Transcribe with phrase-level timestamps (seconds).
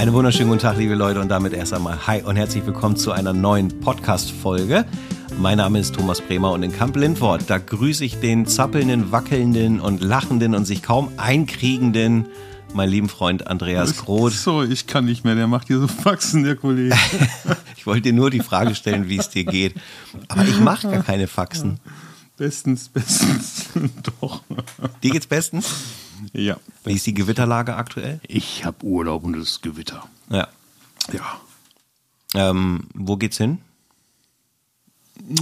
[0.00, 3.12] Einen wunderschönen guten Tag, liebe Leute, und damit erst einmal Hi und herzlich willkommen zu
[3.12, 4.86] einer neuen Podcast-Folge.
[5.36, 9.78] Mein Name ist Thomas Bremer und in Kamp Lindfort, da grüße ich den zappelnden, wackelnden
[9.78, 12.24] und lachenden und sich kaum einkriegenden,
[12.72, 14.32] meinen lieben Freund Andreas Groth.
[14.32, 16.96] So, ich kann nicht mehr, der macht hier so Faxen, der Kollege.
[17.76, 19.74] ich wollte dir nur die Frage stellen, wie es dir geht.
[20.28, 21.78] Aber ich mache gar keine Faxen.
[22.38, 23.68] Bestens, bestens,
[24.18, 24.40] doch.
[25.02, 25.66] Dir geht's bestens?
[26.32, 26.56] Ja.
[26.84, 28.20] Wie ist die Gewitterlage aktuell?
[28.26, 30.08] Ich habe Urlaub und es ist Gewitter.
[30.30, 30.48] Ja.
[31.12, 31.40] Ja.
[32.34, 33.58] Ähm, wo geht's hin?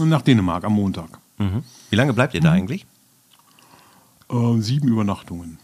[0.00, 1.18] Nach Dänemark am Montag.
[1.38, 1.62] Mhm.
[1.90, 2.86] Wie lange bleibt ihr da eigentlich?
[4.30, 5.58] Äh, sieben Übernachtungen.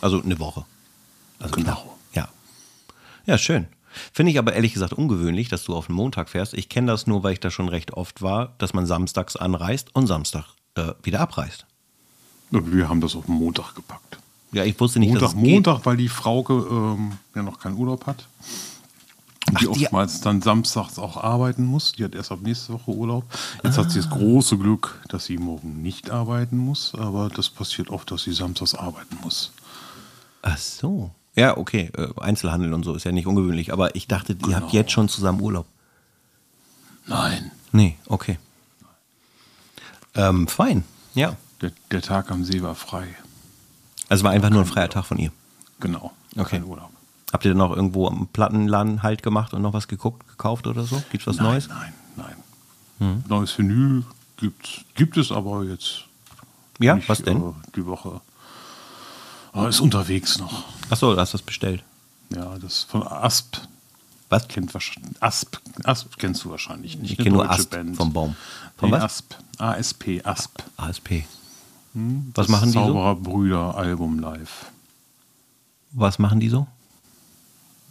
[0.00, 0.64] Also eine Woche.
[1.38, 1.98] Also Genau.
[2.14, 2.28] Ja.
[3.26, 3.66] Ja, schön.
[4.12, 6.54] Finde ich aber ehrlich gesagt ungewöhnlich, dass du auf den Montag fährst.
[6.54, 9.94] Ich kenne das nur, weil ich da schon recht oft war, dass man samstags anreist
[9.94, 11.66] und Samstag äh, wieder abreist.
[12.50, 14.11] Wir haben das auf den Montag gepackt.
[14.52, 15.52] Ja, ich wusste nicht, Montag, dass es geht.
[15.66, 18.26] Montag, weil die Frauke ähm, ja noch keinen Urlaub hat.
[19.48, 21.92] Und die Ach, die- oftmals dann samstags auch arbeiten muss.
[21.92, 23.24] Die hat erst ab nächste Woche Urlaub.
[23.64, 26.94] Jetzt hat sie das große Glück, dass sie morgen nicht arbeiten muss.
[26.94, 29.52] Aber das passiert oft, dass sie samstags arbeiten muss.
[30.42, 31.10] Ach so.
[31.34, 31.90] Ja, okay.
[31.96, 33.72] Äh, Einzelhandel und so ist ja nicht ungewöhnlich.
[33.72, 34.72] Aber ich dachte, ihr habt Genau.
[34.72, 35.66] jetzt schon zusammen Urlaub.
[37.06, 37.50] Nein.
[37.72, 38.38] Nee, okay.
[40.14, 40.84] Ähm, fein.
[41.14, 41.36] Ja.
[41.62, 43.08] Der, der Tag am See war frei.
[44.12, 45.32] Also war einfach nur ein freier Tag von ihr.
[45.80, 46.12] Genau.
[46.36, 46.62] Okay.
[47.32, 50.84] Habt ihr dann noch irgendwo am Plattenladen halt gemacht und noch was geguckt, gekauft oder
[50.84, 51.02] so?
[51.10, 51.68] Gibt's was nein, Neues?
[51.68, 51.92] Nein,
[52.98, 53.24] nein.
[53.26, 54.04] Neues Vinyl
[54.36, 56.04] gibt's, gibt es aber jetzt.
[56.78, 57.38] Ja, nicht, was denn?
[57.38, 58.20] äh, Die Woche.
[59.54, 60.64] Aber ist unterwegs noch.
[60.90, 61.82] Ach so, du hast das bestellt.
[62.34, 63.56] Ja, das von Asp.
[64.28, 64.46] Was?
[64.48, 67.12] Kennt wahrscheinlich, Asp, Asp kennst du wahrscheinlich nicht.
[67.12, 67.96] Ich eine kenne nur Ast Band.
[67.96, 68.36] vom Baum.
[68.76, 69.04] Von Nee, was?
[69.04, 69.34] Asp.
[69.56, 70.62] ASP, Asp.
[70.76, 71.24] ASP.
[71.94, 72.86] Hm, Was das machen die so?
[72.86, 74.66] Zauberer Brüder Album live.
[75.92, 76.66] Was machen die so?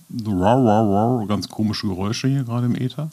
[0.09, 3.09] Wow, wow, wow, ganz komische Geräusche hier gerade im Äther.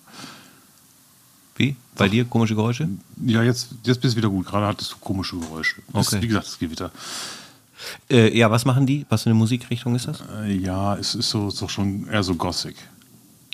[1.56, 1.76] Wie?
[1.96, 2.88] Bei dir komische Geräusche?
[3.24, 4.46] Ja, jetzt, jetzt bist du wieder gut.
[4.46, 5.82] Gerade hattest du komische Geräusche.
[5.92, 6.22] Das, Okay.
[6.22, 6.90] Wie gesagt, das Gewitter.
[8.10, 9.04] Äh, ja, was machen die?
[9.08, 10.22] Was für eine Musikrichtung ist das?
[10.42, 12.76] Äh, ja, es ist so, doch schon eher so Gothic.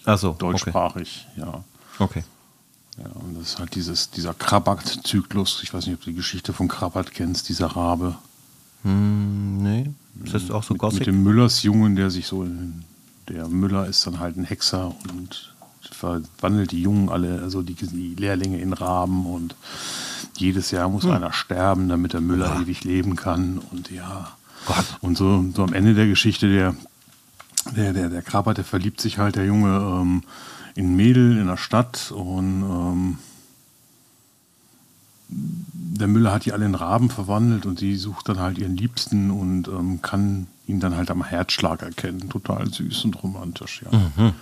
[0.05, 0.39] Ach so, okay.
[0.39, 1.65] Deutschsprachig, ja.
[1.99, 2.22] okay.
[2.99, 3.10] Ja.
[3.21, 5.60] Und das ist halt dieses, dieser Krabat-Zyklus.
[5.62, 8.16] Ich weiß nicht, ob du die Geschichte von Krabat kennst, dieser Rabe.
[8.82, 9.91] Hm, nee,
[10.22, 11.00] ist das auch so mit, Gothic?
[11.00, 12.47] mit dem Müllersjungen, der sich so
[13.28, 18.15] der Müller ist dann halt ein Hexer und verwandelt die Jungen alle, also die, die
[18.15, 19.54] Lehrlinge in Raben und
[20.37, 22.56] jedes Jahr muss einer sterben, damit der Müller Hm.
[22.56, 22.62] Ja.
[22.62, 24.37] ewig leben kann und ja.
[24.66, 24.84] Gott.
[25.00, 26.75] Und so, so am Ende der Geschichte, der,
[27.77, 30.22] der, der, der Krabat, der verliebt sich halt, der Junge, ähm,
[30.75, 33.19] in Mädel in der Stadt und ähm,
[35.29, 39.31] der Müller hat die alle in Raben verwandelt und sie sucht dann halt ihren Liebsten
[39.31, 42.29] und ähm, kann ihn dann halt am Herzschlag erkennen.
[42.29, 43.99] Total süß und romantisch, ja.
[44.17, 44.33] Mhm.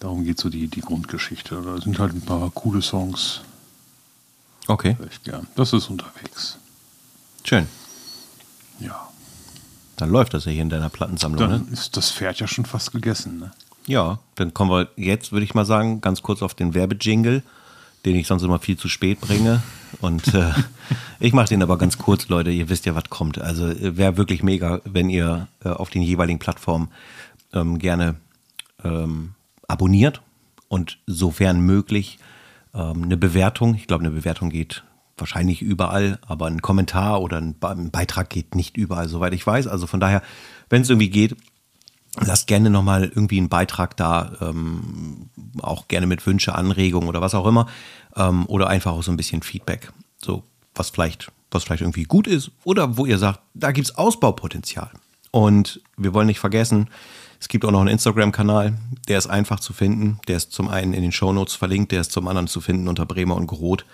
[0.00, 1.60] Darum geht so die, die Grundgeschichte.
[1.60, 3.40] Da sind halt ein paar coole Songs.
[4.68, 5.46] Okay, Echt gern.
[5.56, 6.58] Das ist unterwegs.
[7.44, 7.66] schön.
[8.78, 9.08] Ja.
[9.96, 11.58] Dann läuft das ja hier in deiner Plattensammlung, ne?
[11.58, 13.50] Dann ist das Pferd ja schon fast gegessen, ne?
[13.88, 17.42] Ja, dann kommen wir jetzt, würde ich mal sagen, ganz kurz auf den Werbejingle,
[18.04, 19.62] den ich sonst immer viel zu spät bringe.
[20.02, 20.52] Und äh,
[21.20, 22.50] ich mache den aber ganz kurz, Leute.
[22.50, 23.40] Ihr wisst ja, was kommt.
[23.40, 26.88] Also wäre wirklich mega, wenn ihr äh, auf den jeweiligen Plattformen
[27.54, 28.16] ähm, gerne
[28.84, 29.30] ähm,
[29.66, 30.20] abonniert
[30.68, 32.18] und sofern möglich
[32.74, 33.74] ähm, eine Bewertung.
[33.74, 34.84] Ich glaube, eine Bewertung geht
[35.16, 37.56] wahrscheinlich überall, aber ein Kommentar oder ein
[37.90, 39.66] Beitrag geht nicht überall, soweit ich weiß.
[39.66, 40.22] Also von daher,
[40.68, 41.36] wenn es irgendwie geht,
[42.16, 45.30] lasst gerne nochmal irgendwie einen Beitrag da, ähm,
[45.60, 47.66] auch gerne mit Wünsche, Anregungen oder was auch immer.
[48.16, 49.92] Ähm, oder einfach auch so ein bisschen Feedback.
[50.22, 50.42] So,
[50.74, 54.90] was vielleicht, was vielleicht irgendwie gut ist oder wo ihr sagt, da gibt's Ausbaupotenzial.
[55.30, 56.88] Und wir wollen nicht vergessen,
[57.40, 58.76] es gibt auch noch einen Instagram-Kanal,
[59.06, 60.18] der ist einfach zu finden.
[60.26, 63.06] Der ist zum einen in den Shownotes verlinkt, der ist zum anderen zu finden unter
[63.06, 63.84] Bremer und Groth.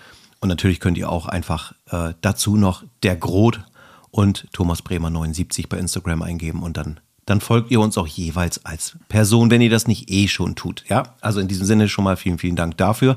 [0.41, 3.61] Und natürlich könnt ihr auch einfach äh, dazu noch der Groth
[4.11, 8.65] und Thomas Bremer 79 bei Instagram eingeben und dann, dann folgt ihr uns auch jeweils
[8.65, 10.85] als Person, wenn ihr das nicht eh schon tut.
[10.89, 13.17] Ja, also in diesem Sinne schon mal vielen, vielen Dank dafür.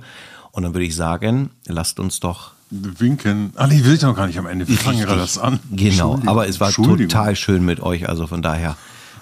[0.52, 3.52] Und dann würde ich sagen, lasst uns doch Winken.
[3.56, 4.68] Ah, nee, will ich noch gar nicht am Ende.
[4.68, 5.60] Wir fangen gerade das an.
[5.72, 8.76] Genau, aber es war total schön mit euch, also von daher,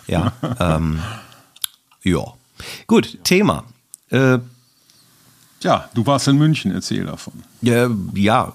[0.07, 0.99] ja, ähm,
[2.03, 2.23] ja.
[2.87, 3.63] Gut, Thema.
[4.09, 4.39] Äh,
[5.61, 7.33] Ja, du warst in München, erzähl davon.
[7.61, 8.53] ja, ja,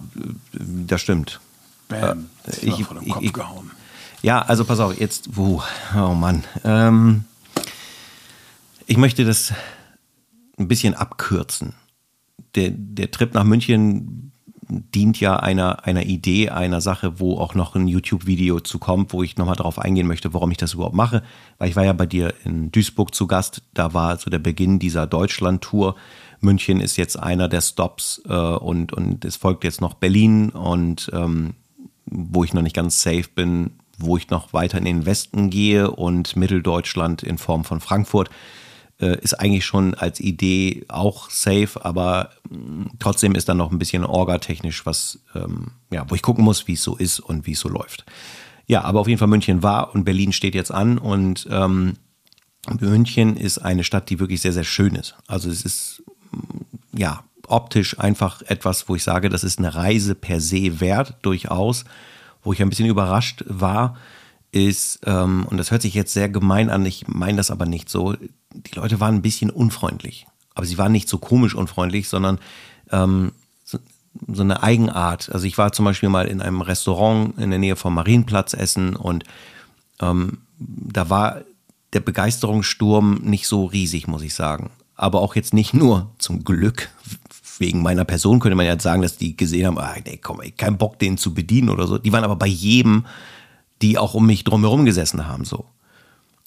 [0.52, 1.38] das stimmt.
[1.88, 2.30] Bam.
[2.46, 3.70] Äh, Ich, ich- vor dem ich- Kopf ich- gehauen.
[4.22, 5.62] Ja, also pass auf, jetzt, wo,
[5.96, 6.44] oh Mann.
[6.64, 7.24] Ähm,
[8.86, 9.54] ich möchte das
[10.58, 11.74] ein bisschen abkürzen.
[12.54, 14.32] Der, der Trip nach München
[14.68, 19.22] dient ja einer, einer Idee, einer Sache, wo auch noch ein YouTube-Video zu kommt, wo
[19.22, 21.22] ich nochmal darauf eingehen möchte, warum ich das überhaupt mache.
[21.58, 24.78] Weil ich war ja bei dir in Duisburg zu Gast, da war so der Beginn
[24.78, 25.96] dieser Deutschland-Tour.
[26.40, 31.10] München ist jetzt einer der Stops äh, und, und es folgt jetzt noch Berlin und
[31.12, 31.54] ähm,
[32.06, 35.90] wo ich noch nicht ganz safe bin, wo ich noch weiter in den Westen gehe
[35.90, 38.30] und Mitteldeutschland in Form von Frankfurt
[39.00, 43.78] äh, ist eigentlich schon als Idee auch safe, aber mm, trotzdem ist da noch ein
[43.78, 47.52] bisschen orgatechnisch was, ähm, ja, wo ich gucken muss, wie es so ist und wie
[47.52, 48.04] es so läuft.
[48.66, 51.94] Ja, aber auf jeden Fall München war und Berlin steht jetzt an und ähm,
[52.78, 55.16] München ist eine Stadt, die wirklich sehr, sehr schön ist.
[55.26, 60.14] Also es ist, mm, ja, optisch einfach etwas, wo ich sage, das ist eine Reise
[60.14, 61.84] per se wert, durchaus.
[62.42, 63.96] Wo ich ein bisschen überrascht war,
[64.52, 67.88] ist, ähm, und das hört sich jetzt sehr gemein an, ich meine das aber nicht
[67.88, 68.14] so,
[68.52, 70.26] die Leute waren ein bisschen unfreundlich.
[70.54, 72.38] Aber sie waren nicht so komisch unfreundlich, sondern
[72.90, 73.32] ähm,
[73.64, 73.78] so,
[74.26, 75.30] so eine Eigenart.
[75.32, 78.96] Also ich war zum Beispiel mal in einem Restaurant in der Nähe vom Marienplatz essen
[78.96, 79.24] und
[80.00, 81.42] ähm, da war
[81.92, 84.70] der Begeisterungssturm nicht so riesig, muss ich sagen.
[84.96, 86.90] Aber auch jetzt nicht nur zum Glück
[87.60, 90.50] wegen meiner Person könnte man ja sagen, dass die gesehen haben, ah, nee, komm, ey,
[90.50, 91.98] kein Bock, den zu bedienen oder so.
[91.98, 93.04] Die waren aber bei jedem
[93.82, 95.66] die auch um mich drumherum gesessen haben, so.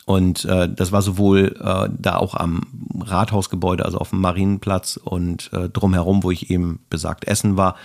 [0.05, 2.63] Und äh, das war sowohl äh, da auch am
[2.99, 7.75] Rathausgebäude, also auf dem Marienplatz und äh, drumherum, wo ich eben besagt essen war,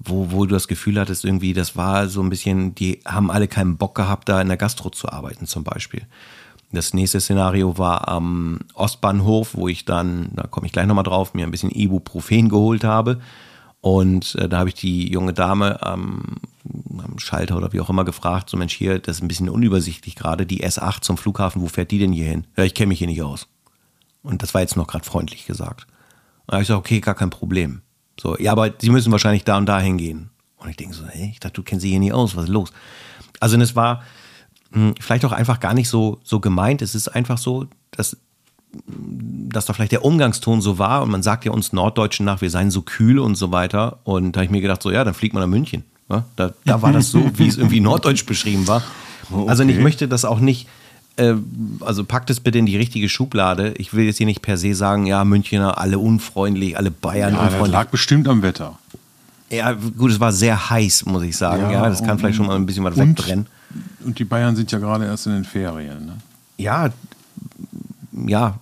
[0.00, 3.46] wo, wo du das Gefühl hattest, irgendwie, das war so ein bisschen, die haben alle
[3.46, 6.02] keinen Bock gehabt, da in der Gastro zu arbeiten, zum Beispiel.
[6.72, 11.34] Das nächste Szenario war am Ostbahnhof, wo ich dann, da komme ich gleich nochmal drauf,
[11.34, 13.20] mir ein bisschen Ibuprofen geholt habe
[13.80, 16.36] und äh, da habe ich die junge Dame am,
[16.98, 20.16] am, Schalter oder wie auch immer gefragt, so Mensch, hier, das ist ein bisschen unübersichtlich
[20.16, 22.46] gerade, die S8 zum Flughafen, wo fährt die denn hier hin?
[22.56, 23.48] Ja, ich kenne mich hier nicht aus.
[24.22, 25.86] Und das war jetzt noch gerade freundlich gesagt.
[26.40, 27.80] Und da habe ich gesagt, okay, gar kein Problem.
[28.18, 30.28] So, ja, aber Sie müssen wahrscheinlich da und da hingehen.
[30.58, 32.50] Und ich denke so, hey, ich dachte, du kennst sie hier nie aus, was ist
[32.50, 32.70] los?
[33.40, 34.02] Also, es war
[34.70, 36.82] mh, hm, vielleicht auch einfach gar nicht so, so gemeint.
[36.82, 38.16] Es ist einfach so, dass
[39.52, 42.50] dass da vielleicht der Umgangston so war und man sagt ja uns Norddeutschen nach, wir
[42.50, 43.98] seien so kühl und so weiter.
[44.04, 45.82] Und da habe ich mir gedacht, so ja, dann fliegt man nach München.
[46.08, 48.82] Ja, da, da war das so, wie es irgendwie Norddeutsch beschrieben war.
[49.30, 49.48] Okay.
[49.48, 50.68] Also ich möchte das auch nicht,
[51.16, 51.34] äh,
[51.80, 53.74] also packt es bitte in die richtige Schublade.
[53.76, 57.40] Ich will jetzt hier nicht per se sagen, ja, Münchner, alle unfreundlich, alle Bayern ja,
[57.40, 57.72] unfreundlich.
[57.72, 58.78] Das lag bestimmt am Wetter.
[59.50, 61.62] Ja, gut, es war sehr heiß, muss ich sagen.
[61.62, 63.46] Ja, ja das kann vielleicht schon mal ein bisschen was und, wegbrennen.
[64.04, 66.06] Und die Bayern sind ja gerade erst in den Ferien.
[66.06, 66.16] Ne?
[66.56, 66.90] Ja,
[68.26, 68.58] ja,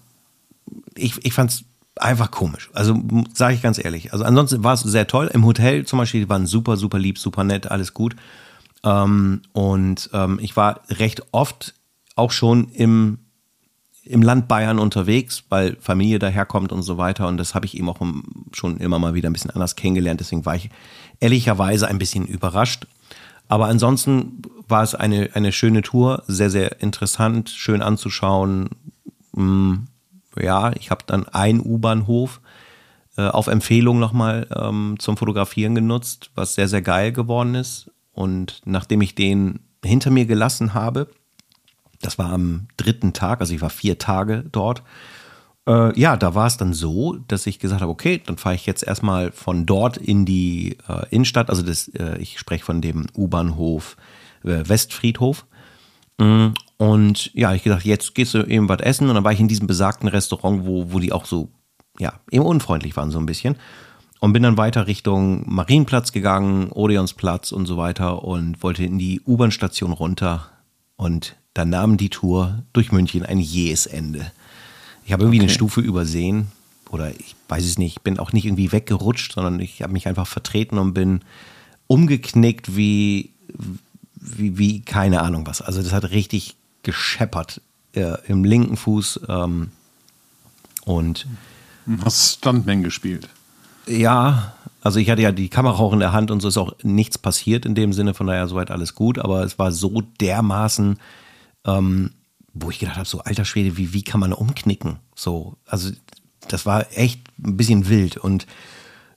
[0.94, 1.64] ich, ich fand es
[1.96, 2.70] einfach komisch.
[2.74, 3.00] Also
[3.34, 4.12] sage ich ganz ehrlich.
[4.12, 5.30] Also ansonsten war es sehr toll.
[5.32, 8.16] Im Hotel zum Beispiel, die waren super, super lieb, super nett, alles gut.
[8.84, 11.74] Ähm, und ähm, ich war recht oft
[12.14, 13.18] auch schon im,
[14.04, 17.28] im Land Bayern unterwegs, weil Familie daherkommt und so weiter.
[17.28, 18.00] Und das habe ich eben auch
[18.52, 20.20] schon immer mal wieder ein bisschen anders kennengelernt.
[20.20, 20.70] Deswegen war ich
[21.20, 22.86] ehrlicherweise ein bisschen überrascht.
[23.48, 28.68] Aber ansonsten war es eine, eine schöne Tour, sehr, sehr interessant, schön anzuschauen,
[29.34, 29.88] hm,
[30.36, 32.40] ja, ich habe dann einen U-Bahnhof
[33.16, 37.90] äh, auf Empfehlung nochmal ähm, zum Fotografieren genutzt, was sehr, sehr geil geworden ist.
[38.12, 41.08] Und nachdem ich den hinter mir gelassen habe,
[42.00, 44.82] das war am dritten Tag, also ich war vier Tage dort,
[45.68, 48.64] äh, ja, da war es dann so, dass ich gesagt habe, okay, dann fahre ich
[48.64, 53.06] jetzt erstmal von dort in die äh, Innenstadt, also das, äh, ich spreche von dem
[53.14, 53.96] U-Bahnhof
[54.44, 55.46] äh, Westfriedhof.
[56.18, 59.08] Mm, und ja, ich gedacht, jetzt gehst du eben was essen.
[59.08, 61.50] Und dann war ich in diesem besagten Restaurant, wo, wo die auch so,
[61.98, 63.56] ja, eben unfreundlich waren, so ein bisschen.
[64.20, 69.20] Und bin dann weiter Richtung Marienplatz gegangen, Odeonsplatz und so weiter und wollte in die
[69.20, 70.48] U-Bahn-Station runter.
[70.96, 74.32] Und dann nahm die Tour durch München ein jähes Ende.
[75.08, 75.46] Ich habe irgendwie okay.
[75.46, 76.48] eine Stufe übersehen
[76.90, 80.26] oder ich weiß es nicht, bin auch nicht irgendwie weggerutscht, sondern ich habe mich einfach
[80.26, 81.20] vertreten und bin
[81.86, 83.30] umgeknickt wie,
[84.16, 85.62] wie, wie keine Ahnung was.
[85.62, 87.62] Also das hat richtig gescheppert
[87.94, 89.20] äh, im linken Fuß.
[89.30, 89.70] Ähm,
[90.84, 91.26] und
[92.04, 93.30] Hast Stuntman gespielt?
[93.86, 96.74] Ja, also ich hatte ja die Kamera auch in der Hand und so ist auch
[96.82, 100.98] nichts passiert in dem Sinne, von daher soweit alles gut, aber es war so dermaßen,
[101.64, 102.10] ähm,
[102.54, 104.98] wo ich gedacht habe, so alter Schwede, wie, wie kann man umknicken?
[105.14, 105.90] So, also
[106.48, 108.46] das war echt ein bisschen wild und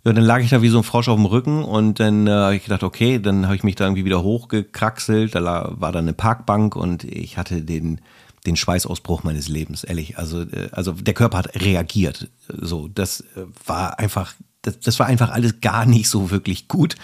[0.03, 2.31] ja, dann lag ich da wie so ein Frosch auf dem Rücken und dann äh,
[2.31, 5.35] habe ich gedacht, okay, dann habe ich mich da irgendwie wieder hochgekraxelt.
[5.35, 8.01] Da war dann eine Parkbank und ich hatte den,
[8.47, 10.17] den Schweißausbruch meines Lebens, ehrlich.
[10.17, 12.29] Also, äh, also der Körper hat reagiert.
[12.47, 14.33] So, das äh, war einfach,
[14.63, 16.95] das, das war einfach alles gar nicht so wirklich gut.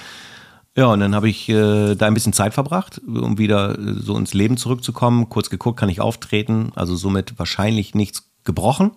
[0.77, 4.15] Ja, und dann habe ich äh, da ein bisschen Zeit verbracht, um wieder äh, so
[4.15, 5.27] ins Leben zurückzukommen.
[5.27, 6.71] Kurz geguckt, kann ich auftreten.
[6.75, 8.91] Also somit wahrscheinlich nichts gebrochen.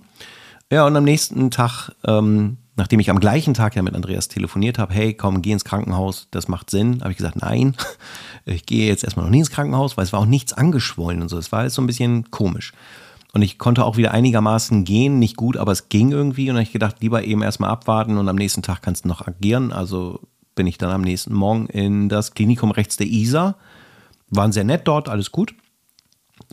[0.70, 4.78] Ja, und am nächsten Tag, ähm, nachdem ich am gleichen Tag ja mit Andreas telefoniert
[4.78, 7.74] habe, hey, komm, geh ins Krankenhaus, das macht Sinn, habe ich gesagt, nein,
[8.44, 11.30] ich gehe jetzt erstmal noch nie ins Krankenhaus, weil es war auch nichts angeschwollen und
[11.30, 11.38] so.
[11.38, 12.74] Es war alles so ein bisschen komisch.
[13.32, 16.42] Und ich konnte auch wieder einigermaßen gehen, nicht gut, aber es ging irgendwie.
[16.42, 19.08] Und dann habe ich gedacht, lieber eben erstmal abwarten und am nächsten Tag kannst du
[19.08, 19.72] noch agieren.
[19.72, 20.20] Also
[20.60, 23.56] bin ich dann am nächsten Morgen in das Klinikum rechts der ISA.
[24.28, 25.54] Waren sehr nett dort, alles gut.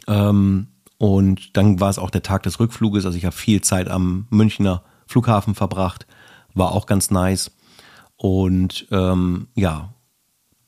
[0.07, 3.05] Ähm, und dann war es auch der Tag des Rückfluges.
[3.05, 6.07] Also ich habe viel Zeit am Münchner Flughafen verbracht.
[6.53, 7.51] War auch ganz nice.
[8.15, 9.93] Und ähm, ja,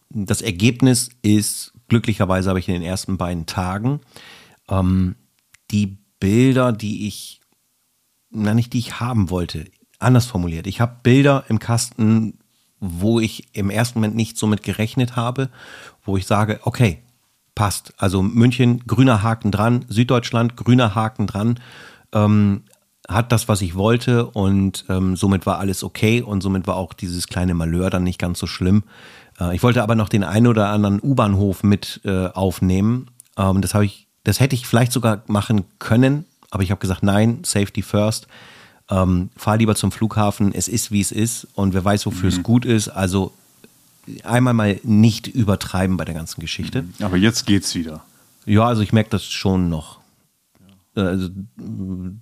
[0.09, 4.01] das Ergebnis ist, glücklicherweise habe ich in den ersten beiden Tagen
[4.67, 5.15] ähm,
[5.71, 7.39] die Bilder, die ich,
[8.31, 9.63] na nicht die ich haben wollte,
[9.97, 10.67] anders formuliert.
[10.67, 12.38] Ich habe Bilder im Kasten,
[12.79, 15.49] wo ich im ersten Moment nicht so mit gerechnet habe,
[16.03, 16.99] wo ich sage, okay,
[17.55, 17.93] passt.
[17.97, 21.59] Also München, grüner Haken dran, Süddeutschland, grüner Haken dran,
[22.13, 22.63] ähm,
[23.07, 26.93] hat das, was ich wollte und ähm, somit war alles okay und somit war auch
[26.93, 28.83] dieses kleine Malheur dann nicht ganz so schlimm.
[29.39, 33.07] Äh, ich wollte aber noch den einen oder anderen U-Bahnhof mit äh, aufnehmen.
[33.37, 37.39] Ähm, das ich, das hätte ich vielleicht sogar machen können, aber ich habe gesagt, nein,
[37.43, 38.27] Safety first.
[38.89, 42.37] Ähm, fahr lieber zum Flughafen, es ist wie es ist und wer weiß, wofür mhm.
[42.37, 42.89] es gut ist.
[42.89, 43.31] Also
[44.23, 46.83] einmal mal nicht übertreiben bei der ganzen Geschichte.
[46.83, 46.93] Mhm.
[47.01, 48.03] Aber jetzt geht's wieder.
[48.45, 49.99] Ja, also ich merke das schon noch.
[50.95, 51.29] Also,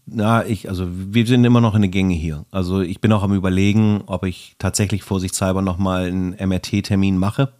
[0.05, 2.45] na, ich, also wir sind immer noch in den Gänge hier.
[2.51, 7.53] Also ich bin auch am überlegen, ob ich tatsächlich vorsichtshalber nochmal einen MRT-Termin mache.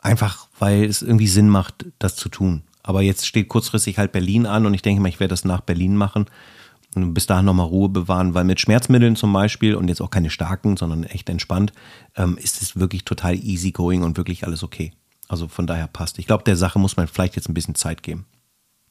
[0.00, 2.62] Einfach, weil es irgendwie Sinn macht, das zu tun.
[2.82, 5.60] Aber jetzt steht kurzfristig halt Berlin an und ich denke mal, ich werde das nach
[5.60, 6.26] Berlin machen
[6.94, 10.76] bis dahin nochmal Ruhe bewahren, weil mit Schmerzmitteln zum Beispiel und jetzt auch keine starken,
[10.76, 11.72] sondern echt entspannt,
[12.16, 14.92] ähm, ist es wirklich total easy going und wirklich alles okay.
[15.28, 16.18] Also von daher passt.
[16.18, 18.26] Ich glaube, der Sache muss man vielleicht jetzt ein bisschen Zeit geben.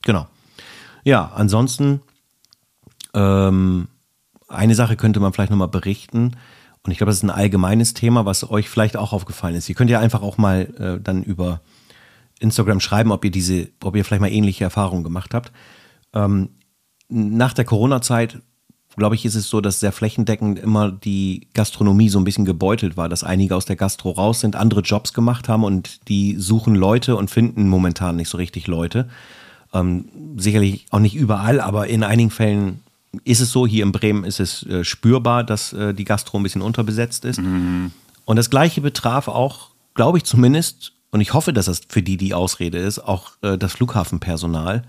[0.01, 0.27] Genau.
[1.03, 2.01] Ja, ansonsten,
[3.13, 3.87] ähm,
[4.47, 6.35] eine Sache könnte man vielleicht nochmal berichten.
[6.83, 9.69] Und ich glaube, das ist ein allgemeines Thema, was euch vielleicht auch aufgefallen ist.
[9.69, 11.61] Ihr könnt ja einfach auch mal äh, dann über
[12.39, 15.51] Instagram schreiben, ob ihr diese, ob ihr vielleicht mal ähnliche Erfahrungen gemacht habt.
[16.13, 16.49] Ähm,
[17.13, 18.39] nach der Corona-Zeit,
[18.95, 22.97] glaube ich, ist es so, dass sehr flächendeckend immer die Gastronomie so ein bisschen gebeutelt
[22.97, 26.75] war, dass einige aus der Gastro raus sind, andere Jobs gemacht haben und die suchen
[26.75, 29.09] Leute und finden momentan nicht so richtig Leute.
[29.73, 30.05] Ähm,
[30.37, 32.81] sicherlich auch nicht überall, aber in einigen Fällen
[33.23, 33.65] ist es so.
[33.65, 37.39] Hier in Bremen ist es äh, spürbar, dass äh, die Gastro ein bisschen unterbesetzt ist.
[37.39, 37.91] Mhm.
[38.25, 42.17] Und das Gleiche betraf auch, glaube ich zumindest, und ich hoffe, dass das für die
[42.17, 44.83] die Ausrede ist, auch äh, das Flughafenpersonal.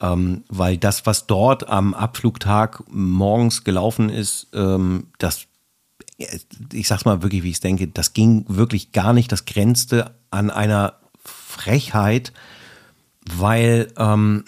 [0.00, 5.46] Ähm, weil das, was dort am Abflugtag morgens gelaufen ist, ähm, das,
[6.72, 9.30] ich sag's mal wirklich, wie ich es denke, das ging wirklich gar nicht.
[9.30, 12.32] Das grenzte an einer Frechheit,
[13.24, 14.44] weil, ähm,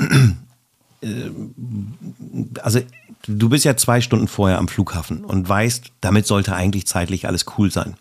[1.01, 1.31] äh,
[2.61, 2.81] also
[3.27, 7.47] du bist ja zwei Stunden vorher am Flughafen und weißt, damit sollte eigentlich zeitlich alles
[7.57, 7.97] cool sein.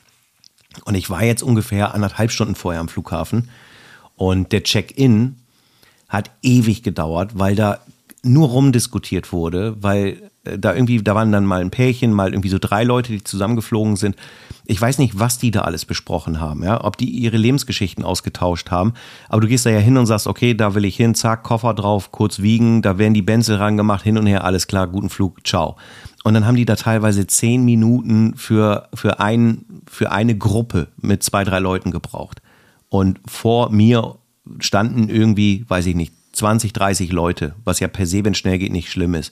[0.84, 3.50] Und ich war jetzt ungefähr anderthalb Stunden vorher am Flughafen
[4.16, 5.38] und der Check-in
[6.10, 7.80] hat ewig gedauert, weil da
[8.26, 12.50] nur rumdiskutiert wurde, weil äh, da irgendwie, da waren dann mal ein Pärchen, mal irgendwie
[12.50, 14.16] so drei Leute, die zusammengeflogen sind.
[14.66, 18.72] Ich weiß nicht, was die da alles besprochen haben, ja, ob die ihre Lebensgeschichten ausgetauscht
[18.72, 18.94] haben.
[19.30, 21.76] Aber du gehst da ja hin und sagst, okay, da will ich hin, zack, Koffer
[21.76, 25.46] drauf, kurz wiegen, da werden die Benzel rangemacht, hin und her, alles klar, guten Flug,
[25.46, 25.76] ciao.
[26.24, 31.22] Und dann haben die da teilweise zehn Minuten für, für, ein, für eine Gruppe mit
[31.22, 32.42] zwei, drei Leuten gebraucht.
[32.90, 34.16] Und vor mir
[34.60, 38.58] standen irgendwie, weiß ich nicht, 20, 30 Leute, was ja per se, wenn es schnell
[38.58, 39.32] geht, nicht schlimm ist.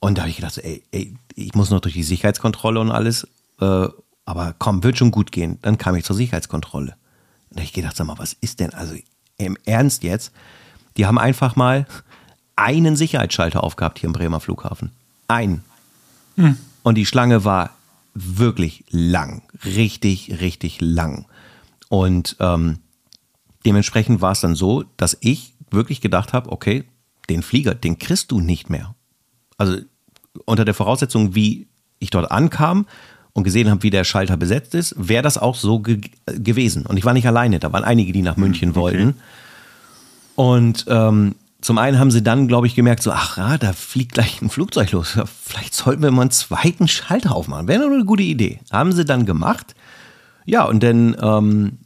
[0.00, 3.26] Und da habe ich gedacht, ey, ey, ich muss noch durch die Sicherheitskontrolle und alles,
[3.60, 3.88] äh,
[4.24, 5.58] aber komm, wird schon gut gehen.
[5.62, 6.92] Dann kam ich zur Sicherheitskontrolle.
[7.50, 8.94] Und da habe ich gedacht, sag mal, was ist denn, also
[9.38, 10.32] im Ernst jetzt?
[10.96, 11.86] Die haben einfach mal
[12.56, 14.90] einen Sicherheitsschalter aufgehabt hier im Bremer Flughafen.
[15.28, 15.62] Einen.
[16.36, 16.56] Hm.
[16.82, 17.70] Und die Schlange war
[18.14, 19.42] wirklich lang.
[19.64, 21.26] Richtig, richtig lang.
[21.88, 22.78] Und ähm,
[23.66, 26.84] dementsprechend war es dann so, dass ich wirklich gedacht habe, okay,
[27.28, 28.94] den Flieger, den kriegst du nicht mehr.
[29.58, 29.78] Also
[30.44, 31.66] unter der Voraussetzung, wie
[31.98, 32.86] ich dort ankam
[33.32, 36.86] und gesehen habe, wie der Schalter besetzt ist, wäre das auch so ge gewesen.
[36.86, 38.78] Und ich war nicht alleine, da waren einige, die nach München okay.
[38.78, 39.14] wollten.
[40.36, 44.12] Und ähm, zum einen haben sie dann, glaube ich, gemerkt, so, ach ja, da fliegt
[44.12, 45.18] gleich ein Flugzeug los.
[45.42, 47.66] Vielleicht sollten wir mal einen zweiten Schalter aufmachen.
[47.66, 48.60] Wäre doch eine gute Idee.
[48.70, 49.74] Haben sie dann gemacht.
[50.44, 51.78] Ja, und dann ähm,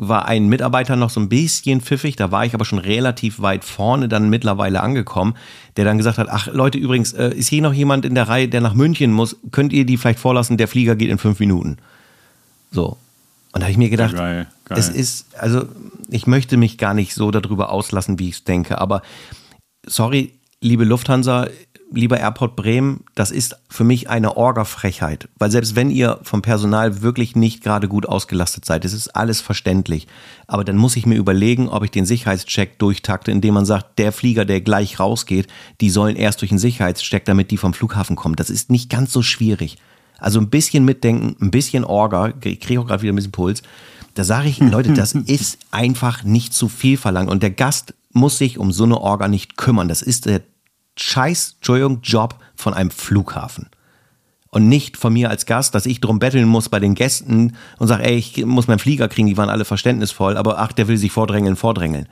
[0.00, 3.64] war ein Mitarbeiter noch so ein bisschen pfiffig, da war ich aber schon relativ weit
[3.64, 5.36] vorne dann mittlerweile angekommen,
[5.76, 8.48] der dann gesagt hat, ach Leute, übrigens, äh, ist hier noch jemand in der Reihe,
[8.48, 11.76] der nach München muss, könnt ihr die vielleicht vorlassen, der Flieger geht in fünf Minuten.
[12.72, 12.96] So.
[13.52, 14.78] Und da habe ich mir gedacht, geil, geil.
[14.78, 15.66] es ist, also
[16.08, 19.02] ich möchte mich gar nicht so darüber auslassen, wie ich es denke, aber
[19.86, 21.48] sorry, liebe Lufthansa,
[21.92, 25.28] lieber Airport Bremen, das ist für mich eine Orga-Frechheit.
[25.38, 29.40] Weil selbst wenn ihr vom Personal wirklich nicht gerade gut ausgelastet seid, das ist alles
[29.40, 30.06] verständlich.
[30.46, 34.12] Aber dann muss ich mir überlegen, ob ich den Sicherheitscheck durchtakte, indem man sagt, der
[34.12, 35.48] Flieger, der gleich rausgeht,
[35.80, 38.36] die sollen erst durch den Sicherheitscheck, damit die vom Flughafen kommen.
[38.36, 39.76] Das ist nicht ganz so schwierig.
[40.18, 43.62] Also ein bisschen mitdenken, ein bisschen Orga, ich kriege auch gerade wieder ein bisschen Puls.
[44.14, 47.30] Da sage ich, Leute, das ist einfach nicht zu viel verlangt.
[47.30, 49.88] Und der Gast muss sich um so eine Orga nicht kümmern.
[49.88, 50.42] Das ist der
[51.02, 53.68] scheiß, Entschuldigung, Job von einem Flughafen.
[54.50, 57.86] Und nicht von mir als Gast, dass ich drum betteln muss bei den Gästen und
[57.86, 60.96] sage, ey, ich muss meinen Flieger kriegen, die waren alle verständnisvoll, aber ach, der will
[60.96, 62.08] sich vordrängeln, vordrängeln.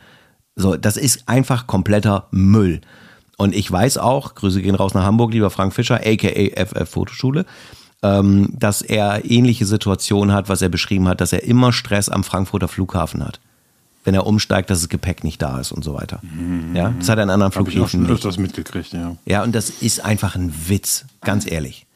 [0.54, 2.80] So, das ist einfach kompletter Müll.
[3.36, 7.44] Und ich weiß auch, Grüße gehen raus nach Hamburg, lieber Frank Fischer, aka FF Fotoschule,
[8.02, 12.22] ähm, dass er ähnliche Situationen hat, was er beschrieben hat, dass er immer Stress am
[12.22, 13.40] Frankfurter Flughafen hat
[14.08, 16.20] wenn er umsteigt, dass das Gepäck nicht da ist und so weiter.
[16.22, 16.74] Mhm.
[16.74, 19.16] Ja, das hat er in anderen Flughäfen Hab ich auch schon öfters mitgekriegt, ja.
[19.26, 21.86] Ja, und das ist einfach ein Witz, ganz ehrlich.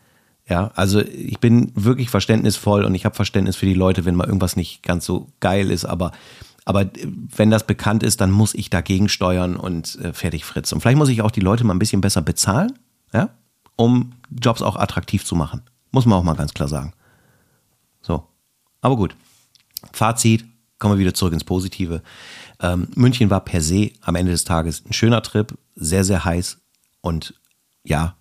[0.47, 4.27] Ja, also ich bin wirklich verständnisvoll und ich habe Verständnis für die Leute, wenn mal
[4.27, 6.13] irgendwas nicht ganz so geil ist, aber
[6.67, 6.91] aber
[7.35, 10.71] wenn das bekannt ist, dann muss ich dagegen steuern und äh, fertig Fritz.
[10.73, 12.79] Und vielleicht muss ich auch die Leute mal ein bisschen besser bezahlen,
[13.15, 13.31] ja,
[13.75, 15.63] um Jobs auch attraktiv zu machen.
[15.93, 16.93] Muss man auch mal ganz klar sagen.
[18.03, 18.23] So.
[18.83, 19.17] Aber gut.
[19.93, 20.45] Fazit,
[20.83, 22.03] kommen wir wieder zurück ins Positive.
[22.61, 26.59] Ähm, München war per se am Ende des Tages ein schöner Trip, sehr, sehr heiß
[27.01, 27.35] und
[27.85, 28.17] ja,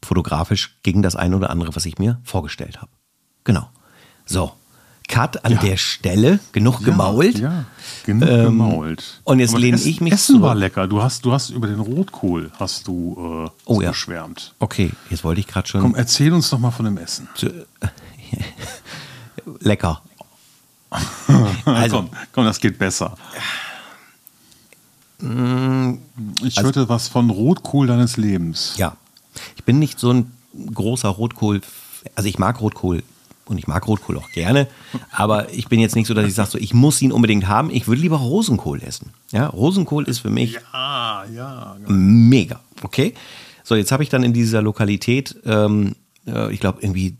[0.00, 2.92] fotografisch ging das eine oder andere, was ich mir vorgestellt habe.
[3.42, 3.68] Genau.
[4.26, 4.52] So,
[5.08, 5.58] Cut an ja.
[5.58, 7.36] der Stelle, genug ja, gemault.
[7.36, 7.64] Ja,
[8.06, 9.20] genug ähm, gemault.
[9.24, 10.42] Und jetzt lehne ich mich Essen zurück.
[10.42, 10.86] war lecker.
[10.86, 13.90] Du hast, du hast über den Rotkohl hast du äh, oh, ja.
[13.90, 14.54] geschwärmt.
[14.60, 15.80] Okay, jetzt wollte ich gerade schon.
[15.80, 17.28] Komm, erzähl uns doch mal von dem Essen.
[19.58, 20.00] lecker.
[21.64, 23.16] also, komm, komm, das geht besser.
[25.20, 25.94] Mm,
[26.42, 28.74] ich also, hörte was von Rotkohl deines Lebens.
[28.76, 28.96] Ja.
[29.56, 30.32] Ich bin nicht so ein
[30.72, 31.60] großer Rotkohl,
[32.14, 33.02] also ich mag Rotkohl
[33.46, 34.68] und ich mag Rotkohl auch gerne,
[35.10, 37.70] aber ich bin jetzt nicht so, dass ich sage, so, ich muss ihn unbedingt haben.
[37.70, 39.10] Ich würde lieber Rosenkohl essen.
[39.32, 41.90] Ja, Rosenkohl ist für mich ja, ja, genau.
[41.90, 42.60] mega.
[42.82, 43.14] Okay.
[43.66, 47.14] So, jetzt habe ich dann in dieser Lokalität ähm, ich glaube irgendwie,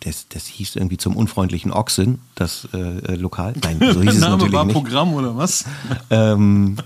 [0.00, 3.54] das, das hieß irgendwie zum unfreundlichen Ochsen, das äh, Lokal.
[3.62, 4.74] Nein, so hieß es Name natürlich war nicht.
[4.74, 5.64] Programm oder was?
[6.10, 6.76] ähm,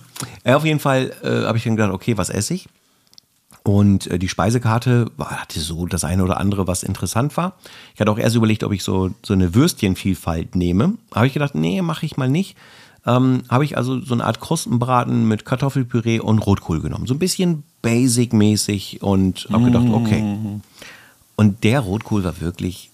[0.45, 2.69] ja, auf jeden Fall äh, habe ich dann gedacht, okay, was esse ich?
[3.63, 7.55] Und äh, die Speisekarte war, hatte so das eine oder andere, was interessant war.
[7.95, 10.95] Ich hatte auch erst überlegt, ob ich so, so eine Würstchenvielfalt nehme.
[11.15, 12.57] Habe ich gedacht, nee, mache ich mal nicht.
[13.07, 17.07] Ähm, habe ich also so eine Art Krustenbraten mit Kartoffelpüree und Rotkohl genommen.
[17.07, 20.61] So ein bisschen basic-mäßig und habe gedacht, okay.
[21.41, 22.91] Und der Rotkohl war wirklich,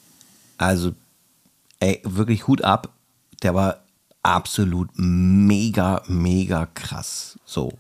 [0.56, 0.92] also,
[1.80, 2.90] ey, wirklich Hut ab.
[3.42, 3.78] Der war
[4.22, 7.40] absolut mega, mega krass.
[7.44, 7.72] So.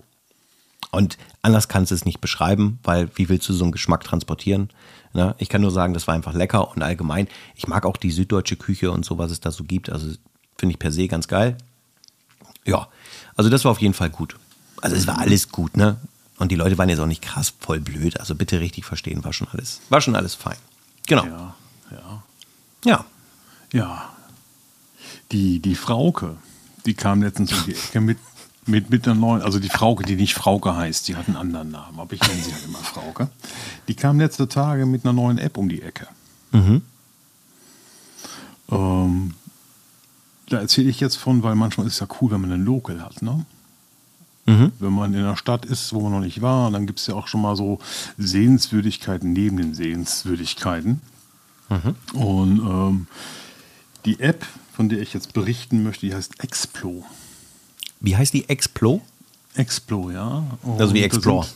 [0.90, 4.70] Und anders kannst du es nicht beschreiben, weil wie willst du so einen Geschmack transportieren?
[5.12, 5.36] Ne?
[5.38, 7.28] Ich kann nur sagen, das war einfach lecker und allgemein.
[7.54, 9.88] Ich mag auch die süddeutsche Küche und so, was es da so gibt.
[9.88, 10.08] Also
[10.58, 11.56] finde ich per se ganz geil.
[12.64, 12.88] Ja,
[13.36, 14.36] also das war auf jeden Fall gut.
[14.82, 15.96] Also es war alles gut, ne?
[16.38, 18.20] Und die Leute waren jetzt auch nicht krass voll blöd.
[18.20, 20.56] Also bitte richtig verstehen, war schon alles, war schon alles fein.
[21.06, 21.24] Genau.
[21.24, 21.54] Ja,
[21.90, 22.22] ja.
[22.84, 23.04] Ja.
[23.72, 24.12] Ja.
[25.32, 26.36] Die, die Frauke,
[26.84, 28.18] die kam letztens um die Ecke mit,
[28.66, 31.70] mit, mit einer neuen, also die Frauke, die nicht Frauke heißt, die hat einen anderen
[31.70, 33.28] Namen, aber ich nenne sie halt immer Frauke.
[33.88, 36.06] Die kam letzte Tage mit einer neuen App um die Ecke.
[36.52, 36.82] Mhm.
[38.70, 39.34] Ähm,
[40.48, 43.02] da erzähle ich jetzt von, weil manchmal ist es ja cool, wenn man einen Local
[43.02, 43.44] hat, ne?
[44.46, 44.72] Mhm.
[44.78, 47.14] Wenn man in einer Stadt ist, wo man noch nicht war, dann gibt es ja
[47.14, 47.78] auch schon mal so
[48.16, 51.00] Sehenswürdigkeiten neben den Sehenswürdigkeiten.
[51.68, 52.18] Mhm.
[52.18, 53.06] Und ähm,
[54.04, 57.04] die App, von der ich jetzt berichten möchte, die heißt Explo.
[58.00, 59.02] Wie heißt die Explo?
[59.54, 60.44] Explo, ja.
[60.62, 61.46] Und also wie Explore.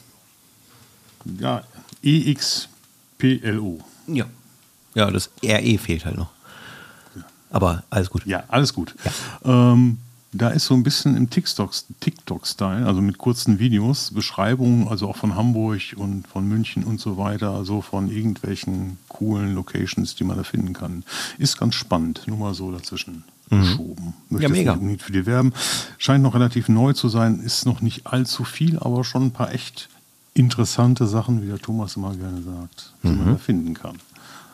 [1.25, 1.63] Sind, ja,
[2.03, 3.81] E-X-P-L-O.
[4.09, 4.27] Ja.
[4.95, 6.31] Ja, das RE fehlt halt noch.
[7.51, 8.27] Aber alles gut.
[8.27, 8.95] Ja, alles gut.
[9.05, 9.73] Ja.
[9.73, 9.99] Ähm,
[10.33, 15.35] da ist so ein bisschen im TikTok-Style, also mit kurzen Videos, Beschreibungen, also auch von
[15.35, 20.45] Hamburg und von München und so weiter, also von irgendwelchen coolen Locations, die man da
[20.45, 21.03] finden kann.
[21.39, 23.61] Ist ganz spannend, nur mal so dazwischen mhm.
[23.61, 24.15] geschoben.
[24.29, 24.77] Möchte ja, mega.
[24.77, 25.53] Nicht für die werben.
[25.99, 29.53] Scheint noch relativ neu zu sein, ist noch nicht allzu viel, aber schon ein paar
[29.53, 29.89] echt
[30.33, 33.19] interessante Sachen, wie der Thomas immer gerne sagt, die mhm.
[33.19, 33.99] man da finden kann.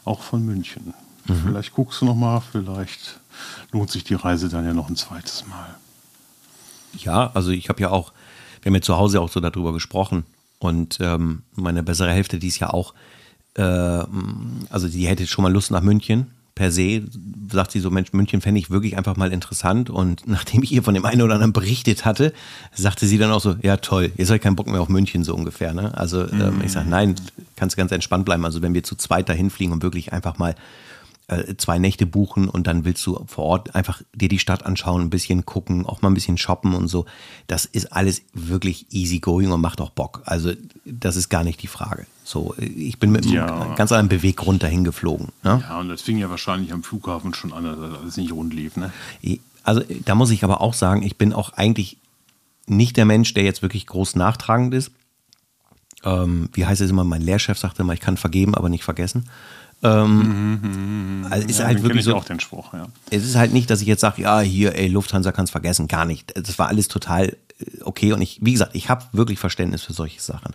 [0.06, 0.94] Auch von München.
[1.28, 1.42] Mhm.
[1.44, 3.20] Vielleicht guckst du noch mal, vielleicht
[3.72, 5.74] lohnt sich die Reise dann ja noch ein zweites Mal.
[6.98, 8.12] Ja, also ich habe ja auch,
[8.62, 10.24] wir haben ja zu Hause auch so darüber gesprochen
[10.58, 12.94] und ähm, meine bessere Hälfte, die ist ja auch,
[13.54, 16.28] äh, also die hätte schon mal Lust nach München.
[16.54, 17.02] per se,
[17.52, 19.90] sagt sie so, Mensch, München fände ich wirklich einfach mal interessant.
[19.90, 22.32] Und nachdem ich ihr von dem einen oder anderen berichtet hatte,
[22.72, 25.22] sagte sie dann auch so, ja toll, jetzt habe ich keinen Bock mehr auf München
[25.22, 25.74] so ungefähr.
[25.74, 25.96] Ne?
[25.96, 27.14] Also ähm, ich sage, nein,
[27.56, 28.44] kannst ganz entspannt bleiben.
[28.46, 30.54] Also wenn wir zu zweit dahin fliegen und wirklich einfach mal
[31.56, 35.10] zwei Nächte buchen und dann willst du vor Ort einfach dir die Stadt anschauen, ein
[35.10, 37.04] bisschen gucken, auch mal ein bisschen shoppen und so.
[37.48, 40.22] Das ist alles wirklich easy going und macht auch Bock.
[40.24, 40.52] Also
[40.84, 42.06] das ist gar nicht die Frage.
[42.22, 43.46] So, ich bin mit ja.
[43.46, 45.32] einem ganz anderen Beweggrund dahin geflogen.
[45.42, 45.64] Ne?
[45.68, 48.76] Ja, und das fing ja wahrscheinlich am Flughafen schon an, dass alles nicht rund lief.
[48.76, 48.92] Ne?
[49.64, 51.98] Also da muss ich aber auch sagen, ich bin auch eigentlich
[52.68, 54.92] nicht der Mensch, der jetzt wirklich groß nachtragend ist.
[56.04, 57.02] Ähm, wie heißt es immer?
[57.02, 59.28] Mein Lehrchef sagte immer, ich kann vergeben, aber nicht vergessen.
[59.82, 62.16] Ähm, mhm, also ist ja, halt wirklich so.
[62.16, 62.86] auch den Spruch, ja.
[63.10, 65.86] Es ist halt nicht, dass ich jetzt sage, ja, hier, ey, Lufthansa kann es vergessen,
[65.86, 66.32] gar nicht.
[66.34, 69.92] Das war alles total äh, okay und ich, wie gesagt, ich habe wirklich Verständnis für
[69.92, 70.54] solche Sachen.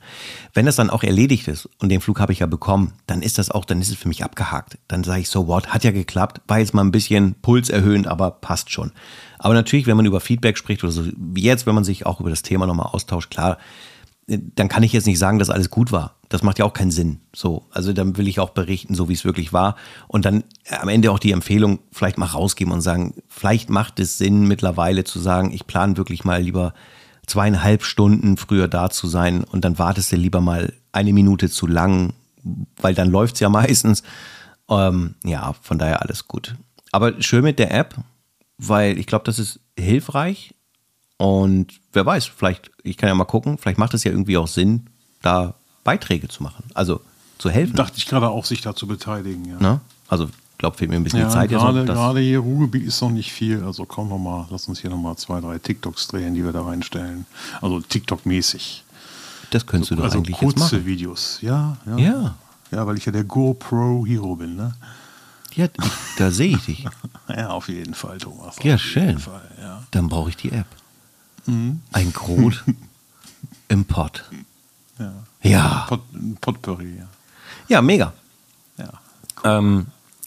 [0.53, 3.37] Wenn das dann auch erledigt ist und den Flug habe ich ja bekommen, dann ist
[3.37, 4.79] das auch, dann ist es für mich abgehakt.
[4.87, 8.07] Dann sage ich so, what, hat ja geklappt, war jetzt mal ein bisschen Puls erhöhen,
[8.07, 8.91] aber passt schon.
[9.37, 12.19] Aber natürlich, wenn man über Feedback spricht oder so, wie jetzt, wenn man sich auch
[12.19, 13.57] über das Thema nochmal austauscht, klar,
[14.37, 16.15] dann kann ich jetzt nicht sagen, dass alles gut war.
[16.29, 17.19] Das macht ja auch keinen Sinn.
[17.35, 19.75] So, also dann will ich auch berichten, so wie es wirklich war.
[20.07, 24.17] Und dann am Ende auch die Empfehlung vielleicht mal rausgeben und sagen, vielleicht macht es
[24.17, 26.73] Sinn mittlerweile zu sagen, ich plane wirklich mal lieber
[27.27, 31.67] zweieinhalb Stunden früher da zu sein und dann wartest du lieber mal eine Minute zu
[31.67, 32.13] lang,
[32.77, 34.03] weil dann läuft es ja meistens.
[34.69, 36.55] Ähm, ja, von daher alles gut.
[36.91, 37.95] Aber schön mit der App,
[38.57, 40.53] weil ich glaube, das ist hilfreich
[41.21, 44.47] und wer weiß, vielleicht, ich kann ja mal gucken, vielleicht macht es ja irgendwie auch
[44.47, 44.87] Sinn,
[45.21, 45.53] da
[45.83, 46.99] Beiträge zu machen, also
[47.37, 47.75] zu helfen.
[47.75, 49.59] Dachte ich gerade auch, sich da zu beteiligen, ja.
[49.59, 49.81] Ne?
[50.07, 51.51] Also, ich glaube, fehlt mir ein bisschen ja, Zeit.
[51.51, 54.67] Gerade, jetzt noch, gerade hier Ruhrgebiet ist noch nicht viel, also komm noch mal, lass
[54.67, 57.27] uns hier noch mal zwei, drei TikToks drehen, die wir da reinstellen.
[57.61, 58.81] Also TikTok-mäßig.
[59.51, 60.85] Das könntest du doch also eigentlich kurze jetzt machen.
[60.87, 61.97] Videos, ja, ja.
[61.97, 62.35] Ja.
[62.71, 64.73] Ja, weil ich ja der GoPro-Hero bin, ne?
[65.53, 65.67] Ja,
[66.17, 66.85] da sehe ich dich.
[67.29, 68.55] ja, auf jeden Fall, Thomas.
[68.63, 69.19] Ja, schön.
[69.19, 69.83] Fall, ja.
[69.91, 70.65] Dann brauche ich die App.
[71.45, 71.81] Mhm.
[71.91, 72.63] Ein Grot
[73.67, 74.25] im Pott.
[74.99, 75.13] Ja.
[75.41, 75.85] Ja.
[75.87, 76.01] Pot,
[76.39, 77.07] Potpourri, ja.
[77.67, 78.13] Ja, mega.
[78.77, 78.91] Ja.
[79.43, 79.51] Cool.
[79.51, 79.85] Ähm,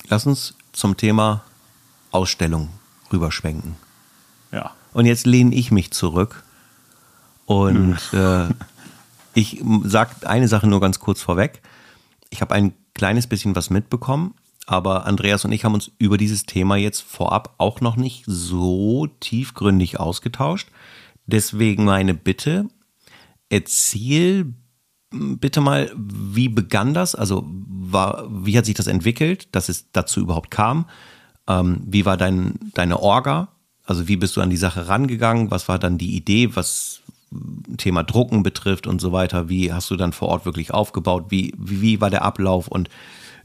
[0.09, 1.42] lass uns zum Thema
[2.11, 2.70] Ausstellung
[3.12, 3.77] rüberschwenken.
[4.53, 4.72] Ja.
[4.92, 6.44] Und jetzt lehne ich mich zurück
[7.46, 8.48] und äh,
[9.35, 11.61] ich sage eine Sache nur ganz kurz vorweg.
[12.31, 14.35] Ich habe ein kleines bisschen was mitbekommen,
[14.66, 19.09] aber Andreas und ich haben uns über dieses Thema jetzt vorab auch noch nicht so
[19.20, 20.68] tiefgründig ausgetauscht.
[21.27, 22.69] Deswegen meine Bitte,
[23.49, 24.55] erzähl
[25.11, 27.15] bitte mal, wie begann das?
[27.15, 30.87] Also war, wie hat sich das entwickelt, dass es dazu überhaupt kam?
[31.49, 33.49] Ähm, wie war dein, deine Orga?
[33.85, 35.51] Also wie bist du an die Sache rangegangen?
[35.51, 37.03] Was war dann die Idee, was
[37.77, 39.49] Thema Drucken betrifft und so weiter?
[39.49, 41.27] Wie hast du dann vor Ort wirklich aufgebaut?
[41.29, 42.89] Wie, wie, wie war der Ablauf und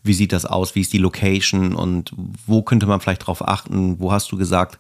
[0.03, 0.75] wie sieht das aus?
[0.75, 2.13] Wie ist die Location und
[2.45, 3.99] wo könnte man vielleicht drauf achten?
[3.99, 4.79] Wo hast du gesagt,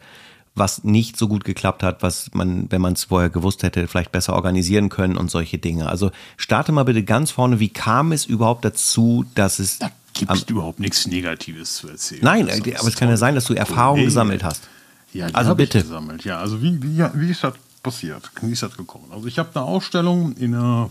[0.59, 4.11] was nicht so gut geklappt hat, was man, wenn man es vorher gewusst hätte, vielleicht
[4.11, 5.87] besser organisieren können und solche Dinge.
[5.87, 9.79] Also starte mal bitte ganz vorne, wie kam es überhaupt dazu, dass es.
[9.79, 12.21] Da gibt es überhaupt nichts Negatives zu erzählen.
[12.23, 14.67] Nein, aber es kann ja sein, dass du Erfahrungen gesammelt hast.
[15.13, 15.81] Ja, also bitte.
[15.81, 16.23] gesammelt.
[16.23, 18.29] Ja, also wie, wie, wie ist das passiert?
[18.41, 19.05] Wie ist das gekommen?
[19.11, 20.89] Also ich habe eine Ausstellung in einer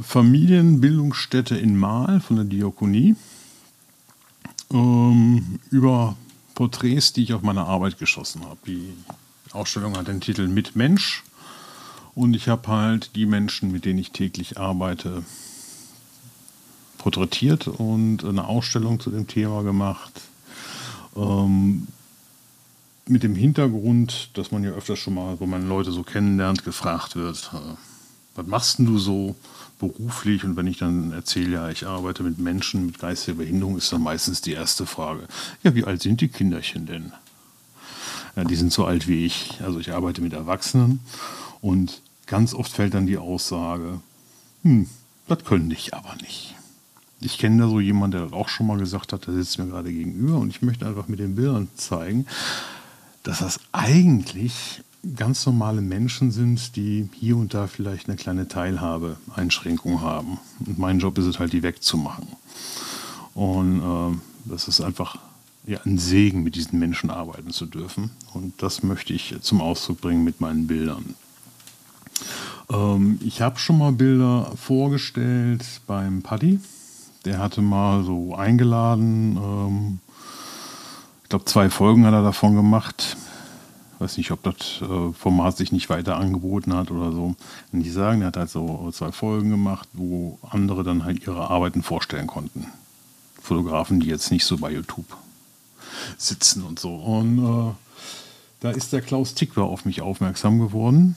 [0.00, 3.14] Familienbildungsstätte in Mahl von der Diakonie
[4.72, 6.16] ähm, über
[6.54, 8.58] Porträts, die ich auf meine Arbeit geschossen habe.
[8.66, 8.94] Die
[9.52, 11.22] Ausstellung hat den Titel Mit Mensch
[12.14, 15.24] und ich habe halt die Menschen, mit denen ich täglich arbeite,
[16.98, 20.20] porträtiert und eine Ausstellung zu dem Thema gemacht.
[21.16, 21.88] Ähm,
[23.06, 27.16] mit dem Hintergrund, dass man ja öfters schon mal, wo man Leute so kennenlernt, gefragt
[27.16, 27.74] wird, äh,
[28.34, 29.34] was machst denn du so
[29.82, 30.44] beruflich?
[30.44, 34.02] Und wenn ich dann erzähle, ja, ich arbeite mit Menschen mit geistiger Behinderung, ist dann
[34.02, 35.26] meistens die erste Frage,
[35.62, 37.12] ja, wie alt sind die Kinderchen denn?
[38.36, 39.60] Ja, die sind so alt wie ich.
[39.62, 41.00] Also ich arbeite mit Erwachsenen
[41.60, 44.00] und ganz oft fällt dann die Aussage,
[44.62, 44.88] hm,
[45.26, 46.54] das können ich aber nicht.
[47.20, 49.66] Ich kenne da so jemanden, der das auch schon mal gesagt hat, der sitzt mir
[49.66, 52.26] gerade gegenüber und ich möchte einfach mit den Bildern zeigen,
[53.22, 54.82] dass das eigentlich
[55.16, 60.38] ganz normale Menschen sind, die hier und da vielleicht eine kleine Teilhabe, Einschränkung haben.
[60.60, 62.28] Und mein Job ist es halt, die wegzumachen.
[63.34, 65.18] Und äh, das ist einfach
[65.66, 68.10] ja, ein Segen, mit diesen Menschen arbeiten zu dürfen.
[68.32, 71.14] Und das möchte ich zum Ausdruck bringen mit meinen Bildern.
[72.70, 76.60] Ähm, ich habe schon mal Bilder vorgestellt beim Paddy.
[77.24, 79.36] Der hatte mal so eingeladen.
[79.36, 79.98] Ähm,
[81.24, 83.16] ich glaube, zwei Folgen hat er davon gemacht
[84.02, 87.36] weiß nicht, ob das äh, Format sich nicht weiter angeboten hat oder so.
[87.70, 91.82] Nicht sagen, er hat halt so zwei Folgen gemacht, wo andere dann halt ihre Arbeiten
[91.82, 92.66] vorstellen konnten.
[93.40, 95.06] Fotografen, die jetzt nicht so bei YouTube
[96.18, 96.94] sitzen und so.
[96.94, 97.72] Und äh,
[98.60, 101.16] da ist der Klaus Tickwer auf mich aufmerksam geworden,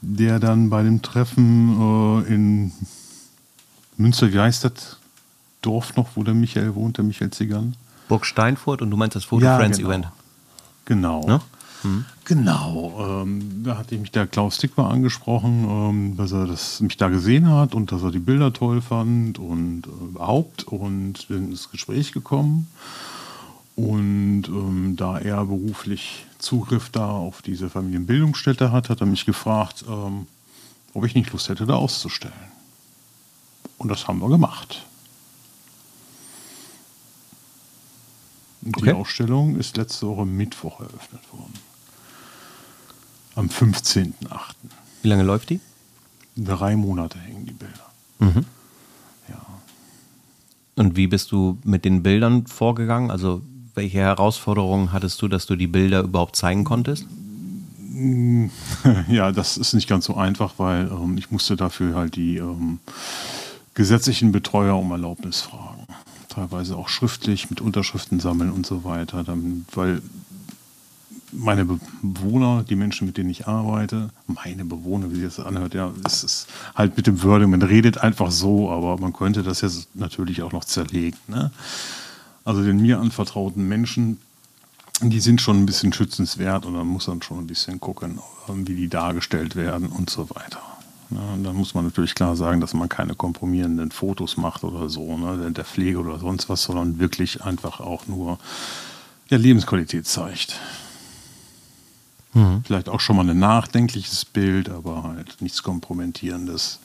[0.00, 2.72] der dann bei dem Treffen äh, in
[3.96, 4.98] Münster, wie heißt das
[5.62, 7.76] Dorf noch, wo der Michael wohnt, der Michael Zigan?
[8.08, 9.90] Burg Steinfurt und du meinst das Photo Ja, Friends genau.
[9.90, 10.08] Event.
[10.84, 11.26] Genau.
[11.26, 11.40] Ne?
[12.24, 13.22] Genau.
[13.22, 17.48] Ähm, da hatte mich der Klaus Tickwer angesprochen, ähm, dass er das, mich da gesehen
[17.48, 22.12] hat und dass er die Bilder toll fand und äh, überhaupt und bin ins Gespräch
[22.12, 22.68] gekommen.
[23.76, 29.84] Und ähm, da er beruflich Zugriff da auf diese Familienbildungsstätte hat, hat er mich gefragt,
[29.88, 30.26] ähm,
[30.94, 32.32] ob ich nicht Lust hätte, da auszustellen.
[33.78, 34.86] Und das haben wir gemacht.
[38.62, 38.86] Und Okay.
[38.86, 41.52] Die Ausstellung ist letzte Woche Mittwoch eröffnet worden.
[43.36, 44.12] Am 15.08.
[45.02, 45.60] Wie lange läuft die?
[46.36, 47.86] Drei Monate hängen die Bilder.
[48.18, 48.46] Mhm.
[49.28, 49.46] Ja.
[50.74, 53.10] Und wie bist du mit den Bildern vorgegangen?
[53.10, 53.42] Also
[53.74, 57.06] welche Herausforderungen hattest du, dass du die Bilder überhaupt zeigen konntest?
[59.08, 62.78] ja, das ist nicht ganz so einfach, weil ähm, ich musste dafür halt die ähm,
[63.74, 65.86] gesetzlichen Betreuer um Erlaubnis fragen.
[66.28, 70.02] Teilweise auch schriftlich mit Unterschriften sammeln und so weiter, dann, weil
[71.32, 75.92] meine Bewohner, die Menschen, mit denen ich arbeite, meine Bewohner, wie sich das anhört, ja,
[76.04, 79.94] es ist halt mit dem Wording, man redet einfach so, aber man könnte das jetzt
[79.94, 81.18] natürlich auch noch zerlegen.
[81.28, 81.50] Ne?
[82.44, 84.18] Also den mir anvertrauten Menschen,
[85.02, 88.74] die sind schon ein bisschen schützenswert und dann muss man schon ein bisschen gucken, wie
[88.74, 90.60] die dargestellt werden und so weiter.
[91.10, 94.88] Ja, und dann muss man natürlich klar sagen, dass man keine kompromierenden Fotos macht oder
[94.88, 98.38] so, ne, der Pflege oder sonst was, sondern wirklich einfach auch nur
[99.28, 100.58] ja, Lebensqualität zeigt.
[102.64, 106.80] Vielleicht auch schon mal ein nachdenkliches Bild, aber halt nichts Kompromittierendes.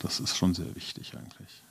[0.00, 1.62] Das ist schon sehr wichtig eigentlich.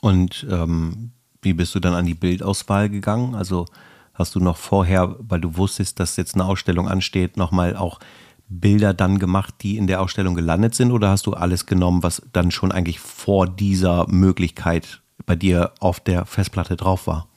[0.00, 3.34] Und ähm, wie bist du dann an die Bildauswahl gegangen?
[3.34, 3.66] Also
[4.14, 8.00] hast du noch vorher, weil du wusstest, dass jetzt eine Ausstellung ansteht, nochmal auch
[8.48, 10.90] Bilder dann gemacht, die in der Ausstellung gelandet sind?
[10.90, 16.00] Oder hast du alles genommen, was dann schon eigentlich vor dieser Möglichkeit bei dir auf
[16.00, 17.29] der Festplatte drauf war?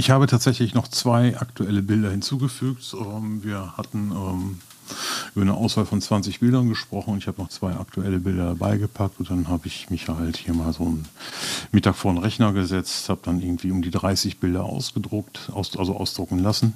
[0.00, 2.96] Ich habe tatsächlich noch zwei aktuelle Bilder hinzugefügt.
[2.98, 4.58] Ähm, wir hatten ähm,
[5.34, 8.78] über eine Auswahl von 20 Bildern gesprochen und ich habe noch zwei aktuelle Bilder dabei
[8.78, 11.06] gepackt und dann habe ich mich halt hier mal so einen
[11.70, 15.94] Mittag vor den Rechner gesetzt, habe dann irgendwie um die 30 Bilder ausgedruckt, aus, also
[15.94, 16.72] ausdrucken lassen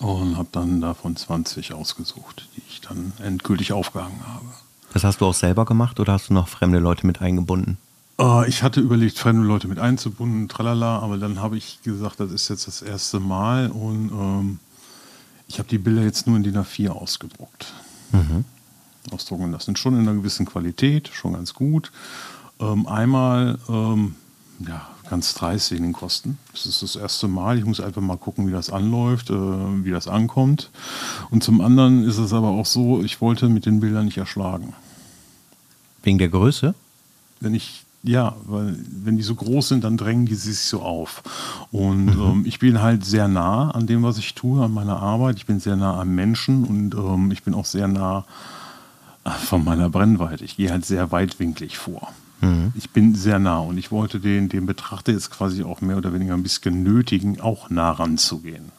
[0.00, 4.46] und habe dann davon 20 ausgesucht, die ich dann endgültig aufgehangen habe.
[4.92, 7.78] Das hast du auch selber gemacht oder hast du noch fremde Leute mit eingebunden?
[8.18, 12.32] Äh, ich hatte überlegt, fremde Leute mit einzubunden, tralala, aber dann habe ich gesagt, das
[12.32, 14.58] ist jetzt das erste Mal und ähm,
[15.46, 17.72] ich habe die Bilder jetzt nur in DIN A4 ausgedruckt.
[19.10, 19.76] Ausdrucken lassen.
[19.76, 21.90] Schon in einer gewissen Qualität, schon ganz gut.
[22.60, 24.16] Ähm, einmal, ähm,
[24.66, 26.36] ja, ganz dreist wegen den Kosten.
[26.52, 27.56] Das ist das erste Mal.
[27.56, 30.70] Ich muss einfach mal gucken, wie das anläuft, äh, wie das ankommt.
[31.30, 34.74] Und zum anderen ist es aber auch so, ich wollte mit den Bildern nicht erschlagen.
[36.02, 36.74] Wegen der Größe?
[37.40, 41.22] wenn ich, ja, weil wenn die so groß sind, dann drängen die sich so auf.
[41.72, 45.36] Und ähm, ich bin halt sehr nah an dem, was ich tue, an meiner Arbeit.
[45.36, 48.24] Ich bin sehr nah am Menschen und ähm, ich bin auch sehr nah
[49.24, 50.44] äh, von meiner Brennweite.
[50.44, 52.12] Ich gehe halt sehr weitwinklig vor.
[52.76, 56.12] Ich bin sehr nah und ich wollte den, den Betrachter jetzt quasi auch mehr oder
[56.14, 58.70] weniger ein bisschen nötigen, auch nah ranzugehen.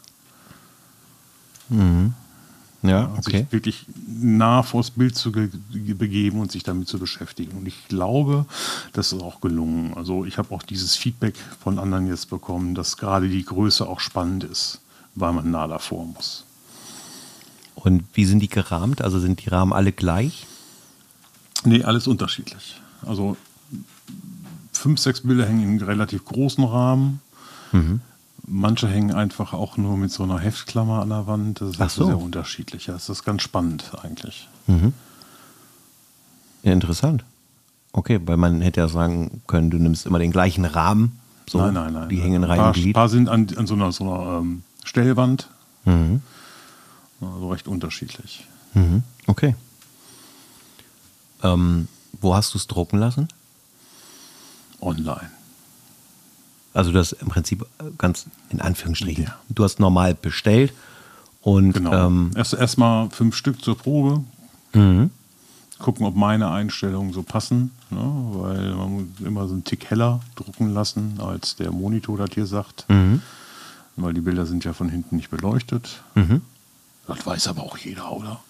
[2.81, 3.39] Ja, okay.
[3.39, 5.49] sich wirklich nah vors Bild zu ge
[5.93, 7.57] begeben und sich damit zu beschäftigen.
[7.57, 8.45] Und ich glaube,
[8.93, 9.93] das ist auch gelungen.
[9.95, 13.99] Also ich habe auch dieses Feedback von anderen jetzt bekommen, dass gerade die Größe auch
[13.99, 14.79] spannend ist,
[15.15, 16.45] weil man nah davor muss.
[17.75, 19.01] Und wie sind die gerahmt?
[19.01, 20.47] Also sind die Rahmen alle gleich?
[21.65, 22.79] Nee, alles unterschiedlich.
[23.05, 23.35] Also
[24.71, 27.19] fünf, sechs Bilder hängen in relativ großen Rahmen.
[28.51, 31.61] Manche hängen einfach auch nur mit so einer Heftklammer an der Wand.
[31.61, 32.05] Das ist Ach so.
[32.07, 32.87] sehr unterschiedlich.
[32.87, 34.49] Ja, Das ist ganz spannend eigentlich.
[36.63, 37.23] Ja, interessant.
[37.91, 41.19] Okay, weil man hätte ja sagen können, du nimmst immer den gleichen Rahmen.
[41.49, 42.09] So, nein, nein, nein.
[42.09, 42.93] Die hängen ein rein paar, im Glied.
[42.95, 45.47] paar sind an, an so einer, so einer ähm, Stellwand.
[45.85, 46.21] Mhm.
[47.21, 48.45] Also recht unterschiedlich.
[48.73, 49.03] Mhm.
[49.27, 49.55] Okay.
[51.43, 51.87] Ähm,
[52.21, 53.27] wo hast du es drucken lassen?
[54.81, 55.29] Online.
[56.73, 57.65] Also das im Prinzip
[57.97, 59.25] ganz in Anführungsstrichen.
[59.25, 59.35] Ja.
[59.49, 60.73] Du hast normal bestellt
[61.41, 62.07] und Genau.
[62.07, 64.23] ähm, Erst erstmal fünf Stück zur Probe.
[64.73, 65.09] mhm.
[65.79, 67.71] Gucken, ob meine Einstellungen so passen.
[67.89, 67.99] Ne?
[68.33, 72.45] Weil man muss immer so einen Tick heller drucken lassen, als der Monitor das hier
[72.45, 72.83] sagt.
[72.89, 73.21] Mhm.
[73.95, 76.01] Weil die Bilder sind ja von hinten nicht beleuchtet.
[76.15, 76.41] Mhm.
[77.07, 78.41] Das weiß aber auch jeder, oder?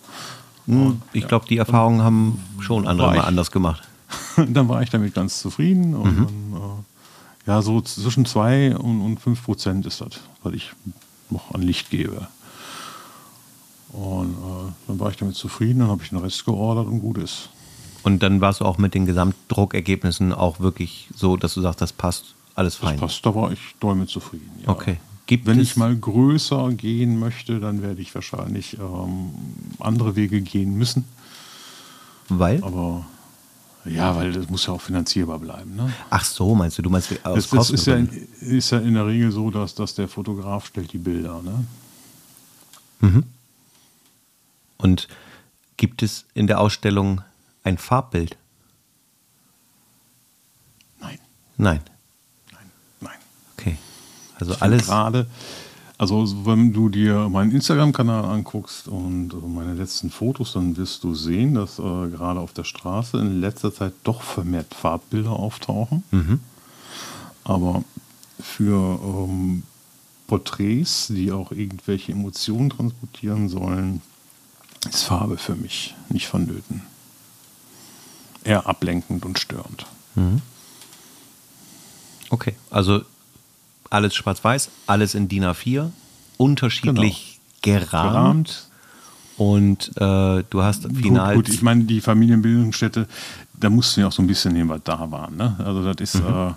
[0.65, 3.83] Hm, ich glaube, die Erfahrungen haben schon andere mal ich- anders gemacht.
[4.35, 5.93] dann war ich damit ganz zufrieden.
[5.93, 6.25] Und Mhm.
[6.25, 6.88] dann, äh,
[7.49, 10.71] ja, so zwischen 2 und, und 5 Prozent ist das, was ich
[11.31, 12.27] noch an Licht gebe.
[13.91, 17.17] Und äh, dann war ich damit zufrieden, dann habe ich den Rest geordert und gut
[17.17, 17.49] ist.
[18.03, 21.91] Und dann warst du auch mit den Gesamtdruckergebnissen auch wirklich so, dass du sagst, das
[21.91, 22.99] passt alles Das fein.
[22.99, 24.49] passt, da war ich doll mit zufrieden.
[24.63, 24.69] Ja.
[24.69, 24.97] Okay.
[25.25, 29.29] Gibt Wenn ich mal größer gehen möchte, dann werde ich wahrscheinlich ähm,
[29.79, 31.05] andere Wege gehen müssen.
[32.29, 32.63] weil?
[32.63, 33.05] Aber
[33.89, 35.75] ja, weil das muss ja auch finanzierbar bleiben.
[35.75, 35.91] Ne?
[36.09, 38.09] Ach so, meinst du, du meinst aus Das, das ist, ja in,
[38.41, 41.41] ist ja in der Regel so, dass, dass der Fotograf stellt die Bilder.
[41.41, 41.65] Ne?
[44.77, 45.07] Und
[45.77, 47.21] gibt es in der Ausstellung
[47.63, 48.37] ein Farbbild?
[50.99, 51.19] Nein,
[51.57, 51.81] Nein.
[52.51, 52.71] nein,
[53.01, 53.17] nein.
[53.57, 53.77] Okay.
[54.35, 54.87] Also alles.
[54.87, 55.27] Gerade,
[55.99, 61.13] also wenn du dir meinen Instagram-Kanal anguckst und äh, meine letzten Fotos, dann wirst du
[61.13, 66.03] sehen, dass äh, gerade auf der Straße in letzter Zeit doch vermehrt Farbbilder auftauchen.
[66.11, 66.39] Mhm.
[67.43, 67.83] Aber
[68.39, 69.63] für ähm,
[70.27, 74.01] Porträts, die auch irgendwelche Emotionen transportieren sollen,
[74.89, 76.83] ist Farbe für mich nicht vonnöten.
[78.45, 79.85] Eher ablenkend und störend.
[82.29, 82.55] Okay.
[82.69, 83.01] Also
[83.89, 85.89] alles schwarz-weiß, alles in DIN A4,
[86.37, 87.91] unterschiedlich gerahmt.
[87.91, 88.65] Gerahmt.
[89.37, 91.35] Und äh, du hast final.
[91.35, 93.07] Gut, gut, ich meine, die Familienbildungsstätte,
[93.53, 95.37] da mussten wir auch so ein bisschen nehmen, was da waren.
[95.37, 95.55] Ne?
[95.59, 96.51] Also das ist, äh,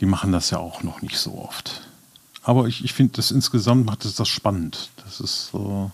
[0.00, 1.82] die machen das ja auch noch nicht so oft.
[2.42, 4.90] Aber ich, ich finde, das insgesamt macht es das spannend.
[5.04, 5.92] Das ist so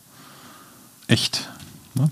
[1.06, 1.50] echt.
[1.94, 2.10] Ne?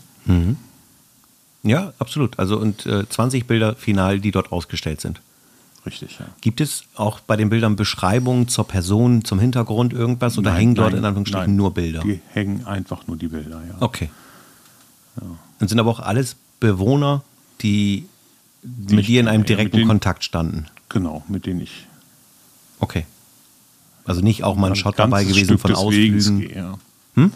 [1.63, 2.39] ja, absolut.
[2.39, 5.21] Also und äh, 20 Bilder final, die dort ausgestellt sind.
[5.85, 6.27] Richtig, ja.
[6.41, 10.75] Gibt es auch bei den Bildern Beschreibungen zur Person, zum Hintergrund irgendwas oder Nein, hängen
[10.77, 11.57] dort nein, in Anführungsstrichen nein.
[11.57, 12.03] nur Bilder?
[12.03, 13.75] Die hängen einfach nur die Bilder, ja.
[13.81, 14.11] Okay.
[15.61, 17.23] Und sind aber auch alles Bewohner,
[17.63, 18.07] die,
[18.63, 20.67] mit ich dir in einem ja, mit direkten denen- Kontakt standen.
[20.89, 21.87] Genau, mit denen ich
[22.79, 23.07] Okay.
[24.05, 26.41] Also nicht auch mal ein ein Shot dabei gewesen Stück von Ausflügen.
[26.41, 26.55] gehe.
[26.57, 26.79] Ja.
[27.15, 27.33] Hm?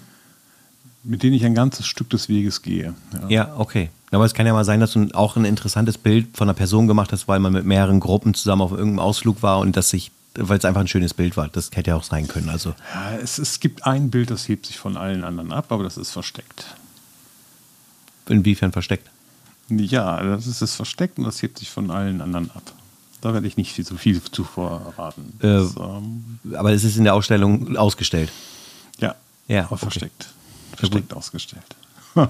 [1.04, 2.94] Mit denen ich ein ganzes Stück des Weges gehe.
[3.12, 3.28] Ja.
[3.28, 3.90] Ja, okay.
[4.12, 6.86] Aber es kann ja mal sein, dass du auch ein interessantes Bild von einer Person
[6.86, 10.10] gemacht hast, weil man mit mehreren Gruppen zusammen auf irgendeinem Ausflug war und das sich,
[10.36, 11.48] weil es einfach ein schönes Bild war.
[11.48, 12.48] Das hätte ja auch sein können.
[12.48, 15.82] Also Ja, es, es gibt ein Bild, das hebt sich von allen anderen ab, aber
[15.84, 16.66] das ist versteckt.
[18.28, 19.08] inwiefern versteckt.
[19.68, 22.62] Ja, das ist es versteckt und das hebt sich von allen anderen ab.
[23.20, 25.32] Da werde ich nicht viel zu viel zu verraten.
[25.40, 28.30] Äh, Das, ähm, Aber es ist in der Ausstellung ausgestellt.
[29.00, 29.16] ja,
[29.48, 29.80] Ja, aber okay.
[29.82, 30.28] versteckt.
[30.76, 31.64] Versteckt ausgestellt.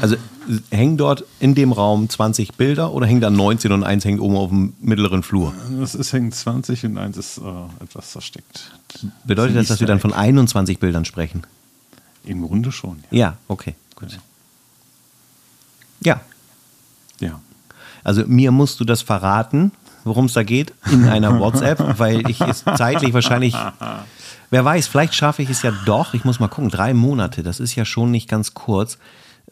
[0.00, 0.16] Also
[0.70, 4.36] hängen dort in dem Raum 20 Bilder oder hängen da 19 und eins hängt oben
[4.36, 5.52] auf dem mittleren Flur?
[5.78, 8.72] Das ist hängt 20 und eins ist äh, etwas versteckt.
[9.24, 11.42] Bedeutet das, dass wir dann von 21 Bildern sprechen?
[12.24, 13.02] Im Grunde schon.
[13.10, 14.18] Ja, okay, gut.
[16.02, 16.20] Ja,
[17.20, 17.40] Ja.
[18.02, 19.72] also mir musst du das verraten,
[20.04, 23.54] worum es da geht, in einer WhatsApp, weil ich es zeitlich wahrscheinlich,
[24.50, 27.60] wer weiß, vielleicht schaffe ich es ja doch, ich muss mal gucken, drei Monate, das
[27.60, 28.98] ist ja schon nicht ganz kurz,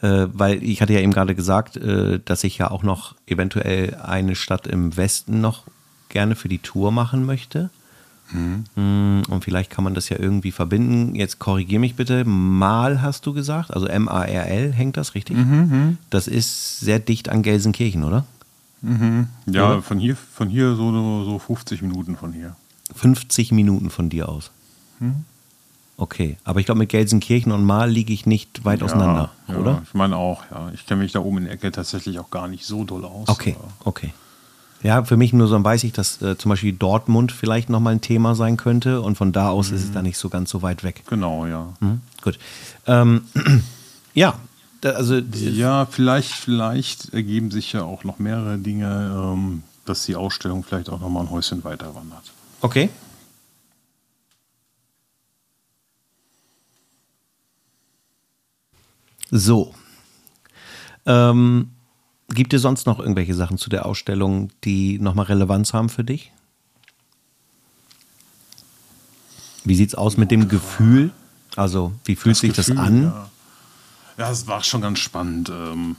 [0.01, 3.95] äh, weil ich hatte ja eben gerade gesagt, äh, dass ich ja auch noch eventuell
[3.95, 5.63] eine Stadt im Westen noch
[6.09, 7.69] gerne für die Tour machen möchte.
[8.31, 11.15] Mm, Und vielleicht kann man das ja irgendwie verbinden.
[11.15, 12.25] Jetzt korrigier mich bitte.
[12.25, 15.35] Mal hast du gesagt, also M-A-R-L hängt das richtig?
[16.11, 18.25] Das ist sehr dicht an Gelsenkirchen, oder?
[18.81, 19.81] Ja, Oder?
[19.81, 22.55] von hier, von hier so, so 50 Minuten von hier.
[22.95, 24.51] 50 Minuten von dir aus.
[25.97, 29.81] Okay, aber ich glaube, mit Gelsenkirchen und Mal liege ich nicht weit auseinander, ja, oder?
[29.83, 30.71] Ich meine auch, ja.
[30.73, 33.27] Ich kenne mich da oben in der Ecke tatsächlich auch gar nicht so doll aus.
[33.27, 34.13] Okay, okay.
[34.81, 38.01] Ja, für mich nur so weiß ich, dass äh, zum Beispiel Dortmund vielleicht nochmal ein
[38.01, 40.85] Thema sein könnte und von da aus ist es dann nicht so ganz so weit
[40.85, 41.03] weg.
[41.07, 41.73] Genau, ja.
[41.81, 41.99] Hm?
[42.21, 42.39] Gut.
[42.87, 43.23] Ähm,
[44.13, 44.39] ja, da,
[44.83, 50.63] also Ja, vielleicht, vielleicht ergeben sich ja auch noch mehrere Dinge, ähm, dass die Ausstellung
[50.63, 52.31] vielleicht auch noch mal ein Häuschen weiter wandert.
[52.61, 52.89] Okay.
[59.31, 59.73] So.
[61.05, 61.71] Ähm,
[62.29, 66.31] gibt es sonst noch irgendwelche Sachen zu der Ausstellung, die nochmal Relevanz haben für dich?
[69.63, 71.11] Wie sieht es aus mit dem Gefühl?
[71.55, 73.03] Also, wie fühlt sich das Gefühl, an?
[73.03, 73.29] Ja.
[74.19, 75.95] Ja, es war schon ganz spannend, ähm,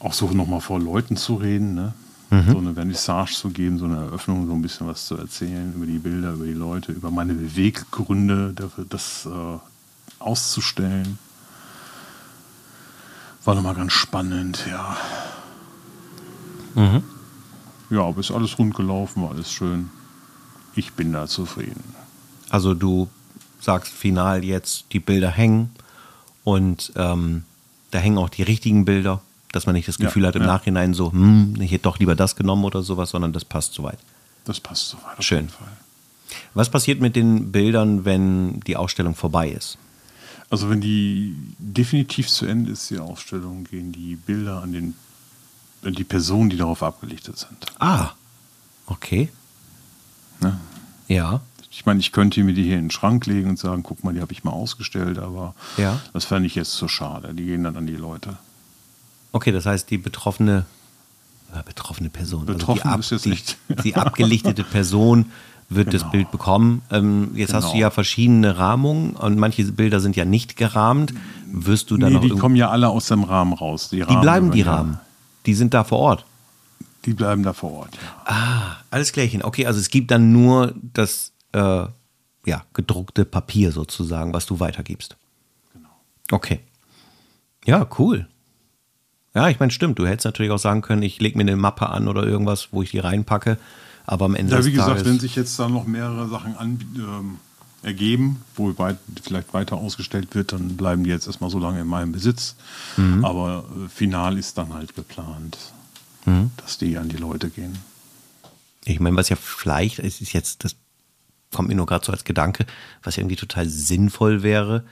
[0.00, 1.94] auch so nochmal vor Leuten zu reden, ne?
[2.32, 2.52] Mhm.
[2.52, 5.84] so eine Vernissage zu geben, so eine Eröffnung, so ein bisschen was zu erzählen über
[5.84, 9.58] die Bilder, über die Leute, über meine Beweggründe, dafür das äh,
[10.20, 11.18] auszustellen.
[13.44, 14.96] War nochmal ganz spannend, ja.
[16.76, 17.02] Mhm.
[17.88, 19.90] Ja, aber ist alles rund gelaufen, war alles schön.
[20.76, 21.82] Ich bin da zufrieden.
[22.48, 23.08] Also du
[23.58, 25.70] sagst final jetzt, die Bilder hängen
[26.44, 27.44] und ähm,
[27.90, 29.20] da hängen auch die richtigen Bilder
[29.52, 30.48] dass man nicht das Gefühl Ja, hat im ja.
[30.48, 33.98] Nachhinein so, hm, ich hätte doch lieber das genommen oder sowas, sondern das passt soweit.
[34.44, 35.22] Das passt soweit.
[35.22, 35.48] Schön.
[36.54, 39.78] Was passiert mit den Bildern, wenn die Ausstellung vorbei ist?
[40.48, 44.94] Also wenn die definitiv zu Ende ist, die Ausstellung, gehen die Bilder an, den,
[45.84, 47.66] an die Personen, die darauf abgelichtet sind.
[47.78, 48.10] Ah,
[48.86, 49.28] okay.
[50.40, 50.58] Ne?
[51.08, 51.40] Ja.
[51.72, 54.12] Ich meine, ich könnte mir die hier in den Schrank legen und sagen, guck mal,
[54.12, 56.00] die habe ich mal ausgestellt, aber Ja.
[56.12, 57.32] das fände ich jetzt zu schade.
[57.32, 58.36] Die gehen dann an die Leute.
[59.32, 60.64] Okay, das heißt, die betroffene,
[61.54, 65.26] äh, betroffene Person, Betroffen also die, jetzt die, die abgelichtete Person
[65.68, 66.10] wird das Genau.
[66.12, 66.82] Bild bekommen.
[66.90, 67.82] Ähm, jetzt hast du Genau.
[67.82, 71.14] ja verschiedene Rahmungen und manche Bilder sind ja nicht gerahmt.
[71.46, 73.88] Wirst du dann Nee, noch die kommen ja alle aus dem Rahmen raus.
[73.90, 74.98] Die, die Rahmen bleiben die Rahmen.
[75.46, 76.24] Die sind da vor Ort.
[77.06, 78.32] Die bleiben da vor Ort, ja.
[78.34, 79.42] Ah, alles klärchen.
[79.44, 81.86] Okay, also es gibt dann nur das äh,
[82.46, 85.16] ja, gedruckte Papier sozusagen, was du weitergibst.
[85.72, 85.88] Genau.
[86.32, 86.60] Okay.
[87.66, 88.28] Ja, cool.
[89.34, 89.98] Ja, ich meine, stimmt.
[89.98, 92.82] Du hättest natürlich auch sagen können, ich lege mir eine Mappe an oder irgendwas, wo
[92.82, 93.58] ich die reinpacke.
[94.06, 96.80] Aber am Ende Ja, wie gesagt, Tages, wenn sich jetzt da noch mehrere Sachen an,
[96.96, 97.38] ähm,
[97.82, 101.86] ergeben, wo weit, vielleicht weiter ausgestellt wird, dann bleiben die jetzt erstmal so lange in
[101.86, 102.56] meinem Besitz.
[102.96, 103.24] Mhm.
[103.24, 105.56] Aber äh, final ist dann halt geplant,
[106.26, 106.50] Mhm.
[106.58, 107.78] dass die an die Leute gehen.
[108.84, 110.74] ich meine, was ja vielleicht, es ist jetzt, das
[111.52, 112.66] kommt mir nur gerade so als Gedanke,
[113.02, 114.84] was irgendwie total sinnvoll wäre,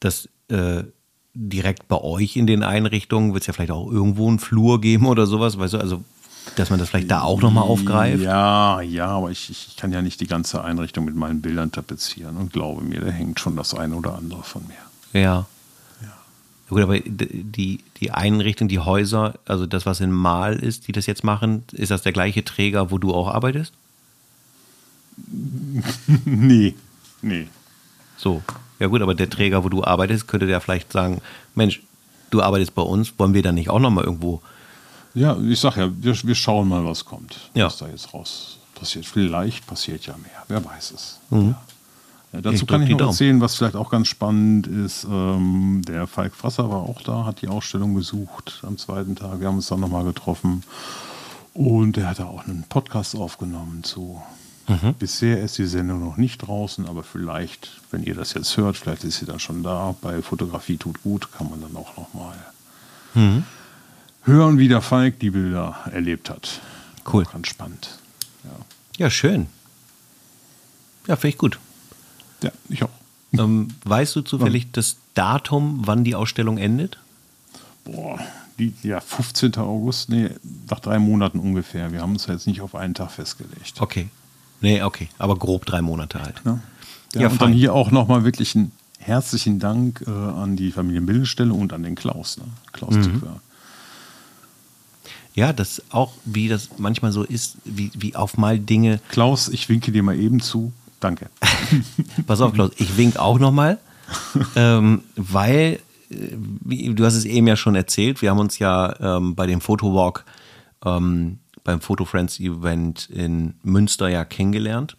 [0.00, 0.84] dass äh,
[1.34, 5.06] direkt bei euch in den Einrichtungen wird es ja vielleicht auch irgendwo einen Flur geben
[5.06, 6.04] oder sowas, weißt du, also
[6.56, 8.22] dass man das vielleicht da auch nochmal aufgreift.
[8.22, 12.36] Ja, ja, aber ich, ich kann ja nicht die ganze Einrichtung mit meinen Bildern tapezieren
[12.36, 15.20] und glaube mir, da hängt schon das eine oder andere von mir.
[15.20, 15.46] Ja.
[16.68, 21.06] Gut, aber die, die Einrichtung, die Häuser, also das, was in Mal ist, die das
[21.06, 23.72] jetzt machen, ist das der gleiche Träger, wo du auch arbeitest?
[26.24, 26.74] nee,
[27.22, 27.48] nee.
[28.16, 28.42] So.
[28.80, 31.20] Ja gut, aber der Träger, wo du arbeitest, könnte der vielleicht sagen,
[31.54, 31.80] Mensch,
[32.30, 34.42] du arbeitest bei uns, wollen wir dann nicht auch nochmal irgendwo
[35.14, 37.50] Ja, ich sag ja, wir, wir schauen mal, was kommt.
[37.54, 37.66] Ja.
[37.66, 39.06] Was da jetzt raus passiert.
[39.06, 40.42] Vielleicht passiert ja mehr.
[40.48, 41.20] Wer weiß es.
[41.30, 41.50] Mhm.
[41.50, 41.62] Ja.
[42.32, 43.10] Ja, dazu Ich kann ich noch Daumen.
[43.10, 45.04] erzählen, was vielleicht auch ganz spannend ist.
[45.04, 49.38] Ähm, der Falk Frasser war auch da, hat die Ausstellung besucht am zweiten Tag.
[49.38, 50.64] Wir haben uns dann nochmal getroffen.
[51.52, 54.20] Und er hat da auch einen Podcast aufgenommen zu.
[54.66, 54.94] Mhm.
[54.94, 59.04] Bisher ist die Sendung noch nicht draußen, aber vielleicht, wenn ihr das jetzt hört, vielleicht
[59.04, 59.94] ist sie dann schon da.
[60.00, 62.34] Bei Fotografie tut gut, kann man dann auch nochmal
[63.14, 63.44] Mhm.
[64.22, 66.60] hören, wie der Falk die Bilder erlebt hat.
[67.10, 67.24] Cool.
[67.30, 67.98] Ganz spannend.
[68.44, 68.50] Ja,
[69.04, 69.46] Ja, schön.
[71.06, 71.58] Ja, finde ich gut.
[72.42, 72.90] ja ich auch.
[73.32, 76.98] Ähm, weißt du zufällig das Datum, wann die Ausstellung endet?
[77.84, 78.18] Boah,
[78.58, 79.56] die, ja, 15.
[79.58, 80.30] August, nee,
[80.70, 81.92] nach drei Monaten ungefähr.
[81.92, 83.80] Wir haben uns ja jetzt nicht auf einen Tag festgelegt.
[83.80, 84.08] Okay.
[84.64, 85.08] Nee, okay.
[85.18, 86.42] Aber grob drei Monate halt.
[86.46, 86.62] Ne?
[87.12, 91.52] Ja, Ja, und dann hier auch nochmal wirklich einen herzlichen Dank äh, an die Familienbildungsstelle
[91.52, 92.38] und an den Klaus.
[92.38, 92.44] Ne?
[92.72, 93.22] Klaus Mhm.
[95.34, 99.00] Ja, das auch, wie das manchmal so ist, wie, wie auf mal Dinge.
[99.10, 100.72] Klaus, ich winke dir mal eben zu.
[100.98, 101.28] Danke.
[102.26, 103.78] Pass auf, Klaus, ich wink auch nochmal,
[104.56, 109.34] ähm, weil, äh, du hast es eben ja schon erzählt, wir haben uns ja ähm,
[109.34, 110.24] bei dem Fotowalk,
[110.86, 114.96] ähm, beim Photo Friends Event in Münster ja kennengelernt.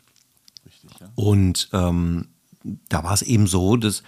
[0.65, 1.07] Richtig, ja.
[1.15, 2.27] Und ähm,
[2.89, 4.01] da war es eben so, dass,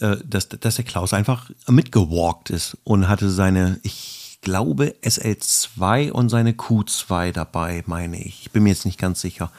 [0.00, 6.28] äh, dass, dass der Klaus einfach mitgewalkt ist und hatte seine, ich glaube, SL2 und
[6.28, 8.42] seine Q2 dabei, meine ich.
[8.42, 9.50] Ich bin mir jetzt nicht ganz sicher.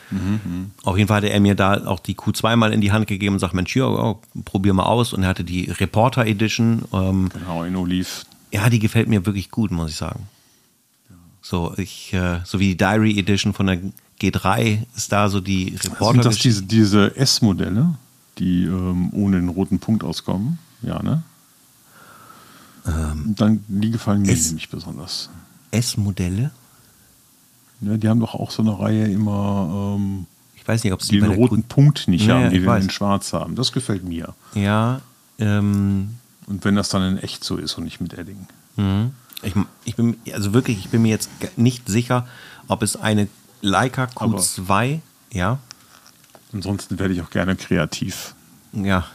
[0.84, 3.36] Auf jeden Fall hatte er mir da auch die Q2 mal in die Hand gegeben
[3.36, 4.16] und sagt, Mensch, ja, ja,
[4.46, 5.12] probier mal aus.
[5.12, 6.84] Und er hatte die Reporter Edition.
[6.94, 8.26] Ähm, Genau, in Oliv.
[8.52, 10.28] ja, die gefällt mir wirklich gut, muss ich sagen.
[11.42, 13.80] So, ich, äh, so wie die Diary Edition von der
[14.22, 16.14] G3 ist da so die Reporter.
[16.24, 17.96] Sind das diese, diese S-Modelle,
[18.38, 20.60] die ähm, ohne den roten Punkt auskommen?
[20.82, 21.24] Ja, ne?
[23.36, 25.30] Dann, die gefallen mir Ähm, S- nämlich besonders.
[25.72, 26.52] S-Modelle?
[27.82, 30.26] Ne, die haben doch auch so eine Reihe immer, ähm,
[30.56, 32.90] Ich weiß nicht, ob sie den roten Punkt nicht Ja, haben, ja, die den in
[32.90, 33.56] schwarz haben.
[33.56, 34.34] Das gefällt mir.
[34.56, 35.02] Ja,
[35.38, 36.16] ähm,
[36.48, 38.48] Und wenn das dann in echt so ist und nicht mit Edding.
[38.76, 39.12] mhm.
[39.42, 39.54] Ich,
[39.86, 42.28] ich bin, also wirklich, ich bin mir jetzt nicht sicher,
[42.68, 43.28] ob es eine
[43.62, 45.00] Leica Q2,
[45.32, 45.60] ja,
[46.54, 48.34] Ansonsten werde ich auch gerne kreativ.
[48.74, 49.06] ja,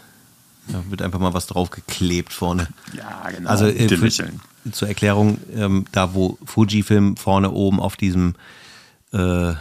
[0.69, 2.69] da wird einfach mal was draufgeklebt vorne.
[2.97, 3.51] Ja, genau.
[3.51, 4.41] Also äh, Bitte für, lächeln.
[4.73, 8.35] zur Erklärung, ähm, da wo Fujifilm vorne oben auf diesem
[9.13, 9.55] äh,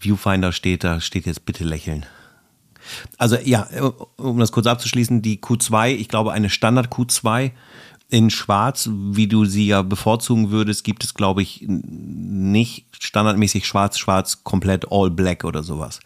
[0.00, 2.04] Viewfinder steht, da steht jetzt bitte lächeln.
[3.16, 3.80] Also ja, äh,
[4.16, 7.52] um das kurz abzuschließen, die Q2, ich glaube eine Standard Q2
[8.14, 13.98] in Schwarz, wie du sie ja bevorzugen würdest, gibt es glaube ich nicht standardmäßig schwarz,
[13.98, 15.98] schwarz, komplett all black oder sowas.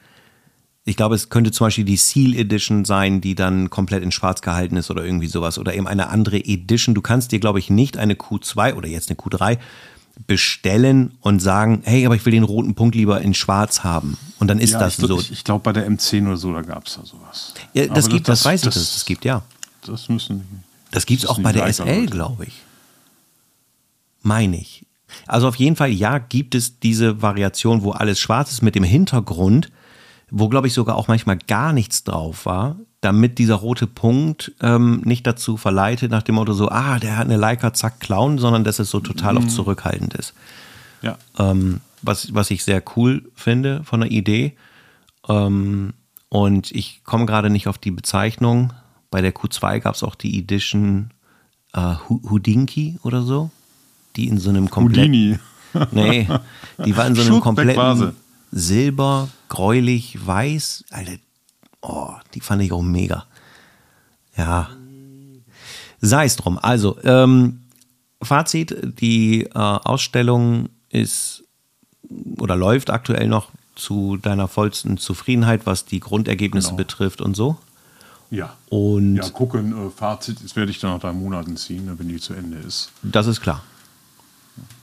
[0.84, 4.40] Ich glaube, es könnte zum Beispiel die Seal Edition sein, die dann komplett in schwarz
[4.40, 5.58] gehalten ist oder irgendwie sowas.
[5.58, 6.94] Oder eben eine andere Edition.
[6.94, 9.58] Du kannst dir, glaube ich, nicht eine Q2 oder jetzt eine Q3
[10.26, 14.16] bestellen und sagen, hey, aber ich will den roten Punkt lieber in schwarz haben.
[14.38, 15.20] Und dann ist ja, das ich, so.
[15.20, 17.52] Ich, ich glaube, bei der M10 oder so, da gab es da sowas.
[17.74, 19.42] Ja, das Aber gibt, das, weiß ich, dass es das gibt, ja.
[19.84, 20.64] Das müssen.
[20.90, 22.54] Das gibt es auch bei der SL, glaube ich.
[24.22, 24.86] Meine ich.
[25.26, 28.84] Also auf jeden Fall, ja, gibt es diese Variation, wo alles schwarz ist mit dem
[28.84, 29.70] Hintergrund,
[30.30, 35.00] wo, glaube ich, sogar auch manchmal gar nichts drauf war, damit dieser rote Punkt ähm,
[35.04, 38.64] nicht dazu verleitet, nach dem Motto so, ah, der hat eine Leica, zack, klauen, sondern
[38.64, 39.38] dass es so total Mhm.
[39.44, 40.34] auch zurückhaltend ist.
[41.00, 41.16] Ja.
[41.38, 44.56] Ähm, was, was ich sehr cool finde von der Idee.
[45.28, 45.94] Ähm,
[46.28, 48.72] und ich komme gerade nicht auf die Bezeichnung.
[49.10, 51.12] Bei der Q2 gab es auch die Edition
[51.72, 53.50] äh, Houdinki oder so,
[54.16, 55.38] die in so einem kompletten Houdini.
[55.92, 56.26] Nee,
[56.84, 58.14] die war in so einem kompletten.
[58.50, 60.86] Silber, gräulich, weiß.
[60.90, 61.12] Alter,
[61.82, 63.26] oh, die fand ich auch mega.
[64.36, 64.70] Ja.
[66.00, 66.58] Sei es drum.
[66.58, 67.60] Also, ähm,
[68.22, 71.44] Fazit, die äh, Ausstellung ist
[72.38, 76.78] oder läuft aktuell noch zu deiner vollsten Zufriedenheit, was die Grundergebnisse Genau.
[76.78, 77.58] betrifft und so.
[78.30, 78.56] Ja.
[78.68, 82.20] Und Ja, gucken, äh, Fazit, das werde ich dann nach drei Monaten ziehen, wenn die
[82.20, 82.90] zu Ende ist.
[83.02, 83.62] das ist klar.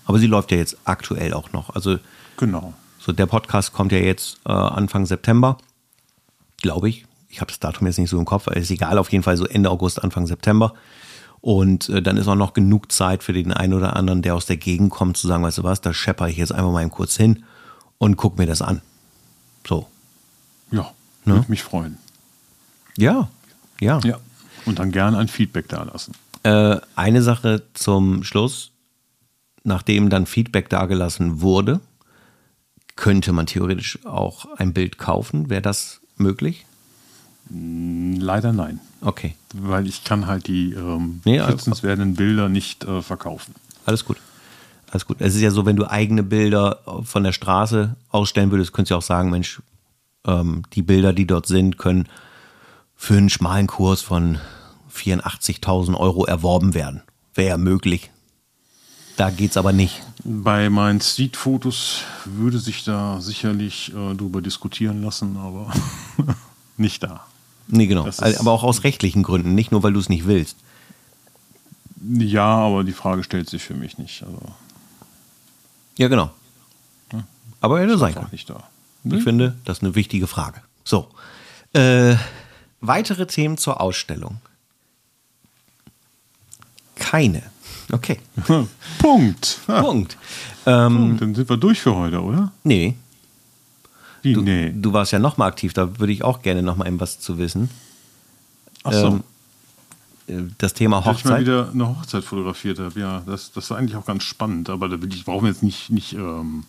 [0.05, 1.69] Aber sie läuft ja jetzt aktuell auch noch.
[1.75, 1.97] Also
[2.37, 2.73] Genau.
[2.99, 5.57] So, der Podcast kommt ja jetzt äh, Anfang September,
[6.61, 7.05] glaube ich.
[7.29, 9.37] Ich habe das Datum jetzt nicht so im Kopf, aber ist egal, auf jeden Fall
[9.37, 10.73] so Ende August, Anfang September.
[11.41, 14.47] Und äh, dann ist auch noch genug Zeit für den einen oder anderen, der aus
[14.47, 17.15] der Gegend kommt, zu sagen, weißt du was, da schepper ich jetzt einfach mal kurz
[17.15, 17.43] hin
[17.99, 18.81] und guck mir das an.
[19.67, 19.87] So.
[20.71, 20.91] Ja,
[21.25, 21.35] Ne?
[21.35, 21.97] würde mich freuen.
[22.97, 23.29] Ja,
[23.80, 23.99] ja.
[24.03, 24.19] Ja.
[24.65, 26.13] Und dann gerne ein Feedback da lassen.
[26.43, 28.71] Äh, eine Sache zum Schluss.
[29.63, 31.80] Nachdem dann Feedback dagelassen wurde,
[32.95, 35.49] könnte man theoretisch auch ein Bild kaufen.
[35.49, 36.65] Wäre das möglich?
[37.49, 38.80] Leider nein.
[39.01, 39.36] Okay.
[39.53, 43.55] Weil ich kann halt die ähm, Nee, schützenswerten Bilder nicht äh, verkaufen.
[43.86, 44.17] Alles gut.
[44.89, 45.17] Alles gut.
[45.19, 48.95] Es ist ja so, wenn du eigene Bilder von der Straße ausstellen würdest, könntest du
[48.95, 49.61] auch sagen, Mensch,
[50.26, 52.07] ähm, die Bilder, die dort sind, können
[52.95, 54.39] für einen schmalen Kurs von
[54.93, 57.01] 84.000 Euro erworben werden.
[57.33, 58.09] Wäre ja möglich.
[59.17, 60.01] Da geht's aber nicht.
[60.23, 65.71] Bei meinen Street-Fotos würde sich da sicherlich äh, drüber diskutieren lassen, aber
[66.77, 67.25] nicht da.
[67.67, 68.05] Nee, genau.
[68.07, 70.57] Ist- aber auch aus rechtlichen Gründen, nicht nur, weil du es nicht willst.
[72.17, 74.21] Ja, aber die Frage stellt sich für mich nicht.
[74.23, 74.39] Also
[75.97, 76.31] Ja, genau.
[77.61, 78.31] Aber hätte sein einfach können.
[78.33, 78.63] nicht da.
[79.05, 80.61] Ich finde, das ist eine wichtige Frage.
[80.83, 81.07] So.
[81.73, 82.15] Äh,
[82.88, 84.38] weitere Themen zur Ausstellung.
[86.95, 87.43] Keine.
[87.91, 88.19] Okay.
[88.99, 89.59] Punkt.
[89.67, 90.17] Ha, Punkt.
[90.65, 91.21] Ähm, Punkt.
[91.21, 92.51] Dann sind wir durch für heute, oder?
[92.63, 92.95] nee,
[94.23, 94.33] Wie?
[94.33, 94.71] du, nee.
[94.75, 97.19] du warst ja noch mal aktiv, da würde ich auch gerne noch mal eben was
[97.19, 97.69] zu wissen.
[98.83, 99.07] Ach so.
[99.07, 99.23] ähm,
[100.27, 101.41] Äh, Das Thema Dass ich mal Hochzeit.
[101.41, 104.99] wieder eine Hochzeit fotografiert habe, ja, das, das war eigentlich auch ganz spannend, aber da
[104.99, 106.63] will ich brauchen wir jetzt nicht, nicht ähm,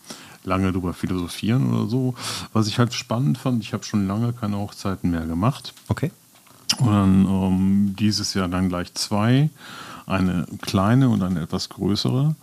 [0.47, 2.14] lange drüber philosophieren oder so.
[2.53, 5.74] Was ich halt spannend fand, ich habe schon lange keine Hochzeiten mehr gemacht.
[5.88, 6.11] Okay.
[6.78, 9.51] Und dann ähm, dieses Jahr dann gleich zwei,
[10.07, 12.34] eine kleine und eine etwas größere.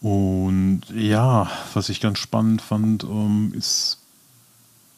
[0.00, 3.98] Und ja, was ich ganz spannend fand, ähm, ist,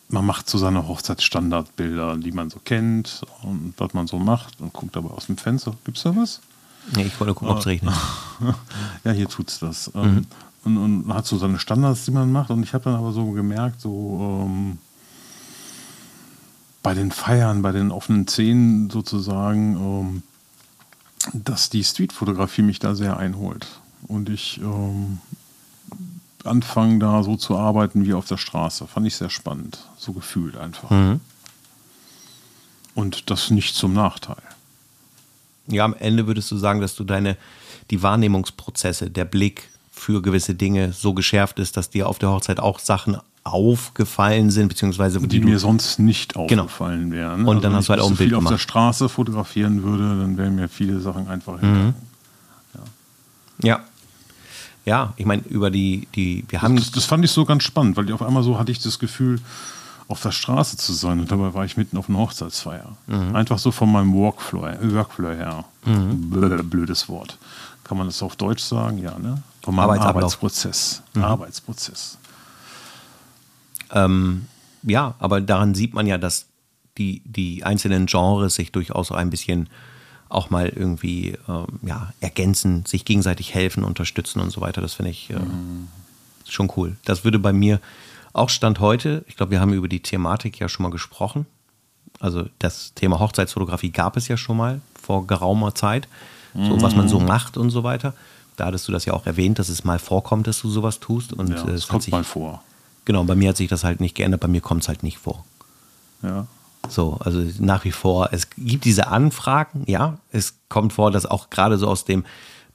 [0.08, 4.72] man macht so seine Hochzeitsstandardbilder, die man so kennt und was man so macht und
[4.72, 5.74] guckt dabei aus dem Fenster.
[5.84, 6.40] Gibt's da was?
[6.94, 7.94] Nee, ich wollte gucken, ob es regnet.
[9.04, 9.90] ja, hier tut's das.
[9.94, 10.26] Ähm,
[10.64, 12.50] und, und hat so seine Standards, die man macht.
[12.50, 14.78] Und ich habe dann aber so gemerkt, so ähm,
[16.82, 20.22] bei den Feiern, bei den offenen Szenen sozusagen, ähm,
[21.32, 23.66] dass die Streetfotografie mich da sehr einholt.
[24.06, 25.18] Und ich ähm,
[26.44, 28.86] anfange da so zu arbeiten wie auf der Straße.
[28.86, 29.78] Fand ich sehr spannend.
[29.96, 30.90] So gefühlt einfach.
[30.90, 31.20] Mhm.
[32.94, 34.42] Und das nicht zum Nachteil.
[35.66, 37.36] Ja, am Ende würdest du sagen, dass du deine,
[37.90, 42.60] die Wahrnehmungsprozesse, der Blick für gewisse Dinge so geschärft ist, dass dir auf der Hochzeit
[42.60, 46.64] auch Sachen aufgefallen sind, beziehungsweise die du, mir sonst nicht Genau.
[46.64, 47.46] aufgefallen wären.
[47.46, 48.62] Und dann wenn hast du halt ich auch ein so viel Bild auf der gemacht.
[48.62, 51.66] Straße fotografieren würde, dann wären mir viele Sachen einfach Mhm.
[51.66, 51.94] hinter.
[53.62, 53.80] Ja.
[54.84, 56.76] Ja, ich meine, über die, die, wir haben.
[56.76, 59.40] Das, das fand ich so ganz spannend, weil auf einmal so hatte ich das Gefühl,
[60.06, 62.96] auf der Straße zu sein und dabei war ich mitten auf einer Hochzeitsfeier.
[63.06, 63.34] Mhm.
[63.36, 65.64] Einfach so von meinem Workflow, Workflow her.
[65.86, 67.36] Blö- Blödes Wort.
[67.84, 68.96] Kann man das auf Deutsch sagen?
[68.98, 69.42] Ja, ne?
[69.66, 70.14] Meinem Arbeitsablauf.
[70.14, 70.16] Mhm.
[70.16, 71.02] Arbeitsprozess.
[71.14, 72.18] Arbeitsprozess.
[73.92, 74.46] Ähm,
[74.82, 76.46] ja, aber daran sieht man ja, dass
[76.96, 79.68] die, die einzelnen Genres sich durchaus ein bisschen
[80.28, 84.80] auch mal irgendwie ähm, ja, ergänzen, sich gegenseitig helfen, unterstützen und so weiter.
[84.80, 85.38] Das finde ich äh,
[86.46, 86.96] schon cool.
[87.04, 87.80] Das würde bei mir
[88.34, 91.46] auch Stand heute, ich glaube, wir haben über die Thematik ja schon mal gesprochen.
[92.20, 96.08] Also das Thema Hochzeitsfotografie gab es ja schon mal vor geraumer Zeit.
[96.54, 96.82] So, mhm.
[96.82, 98.14] was man so macht und so weiter.
[98.58, 101.32] Da hattest du das ja auch erwähnt, dass es mal vorkommt, dass du sowas tust.
[101.32, 102.62] Und ja, es kommt sich, mal vor.
[103.04, 105.18] Genau, bei mir hat sich das halt nicht geändert, bei mir kommt es halt nicht
[105.18, 105.44] vor.
[106.22, 106.46] Ja.
[106.88, 111.50] So, also nach wie vor, es gibt diese Anfragen, ja, es kommt vor, dass auch
[111.50, 112.24] gerade so aus dem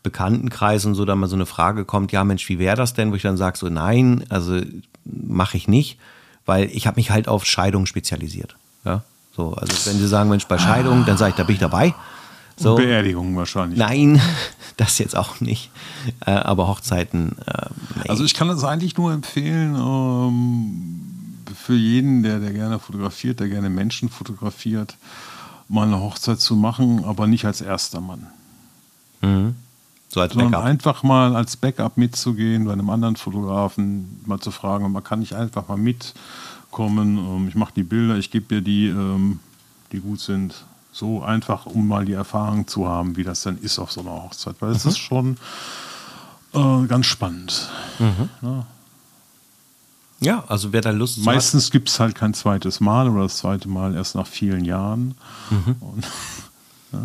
[0.04, 3.12] Bekanntenkreis und so dann mal so eine Frage kommt, ja Mensch, wie wäre das denn,
[3.12, 4.60] wo ich dann sage so, nein, also
[5.06, 6.00] mache ich nicht,
[6.46, 8.56] weil ich habe mich halt auf Scheidung spezialisiert.
[8.86, 9.04] Ja,
[9.36, 11.94] so, also wenn sie sagen, Mensch, bei Scheidung, dann sage ich, da bin ich dabei.
[12.56, 12.76] So.
[12.76, 13.80] Beerdigung wahrscheinlich.
[13.80, 14.22] Nein,
[14.78, 15.72] das jetzt auch nicht.
[16.26, 17.36] Äh, aber Hochzeiten.
[17.46, 18.10] Äh.
[18.10, 21.04] Also ich kann das eigentlich nur empfehlen ähm,
[21.56, 24.98] für jeden, der, der gerne fotografiert, der gerne Menschen fotografiert,
[25.68, 28.28] mal eine Hochzeit zu machen, aber nicht als erster Mann.
[29.22, 29.56] Mhm.
[30.10, 30.68] So als Sondern Backup.
[30.68, 35.34] einfach mal als Backup mitzugehen, bei einem anderen Fotografen mal zu fragen, man kann nicht
[35.34, 39.40] einfach mal mitkommen, ähm, ich mache die Bilder, ich gebe dir die, ähm,
[39.92, 40.66] die gut sind.
[40.94, 44.12] So einfach, um mal die Erfahrung zu haben, wie das denn ist auf so einer
[44.12, 44.56] Hochzeit.
[44.60, 44.92] Weil es mhm.
[44.92, 45.38] ist schon
[46.54, 47.72] äh, ganz spannend.
[47.98, 48.30] Mhm.
[48.44, 48.66] Ja.
[50.20, 50.44] ja.
[50.48, 53.96] also wer da Lust Meistens gibt es halt kein zweites Mal oder das zweite Mal
[53.96, 55.16] erst nach vielen Jahren.
[55.50, 55.76] Mhm.
[55.80, 56.08] Und
[56.94, 57.00] ja,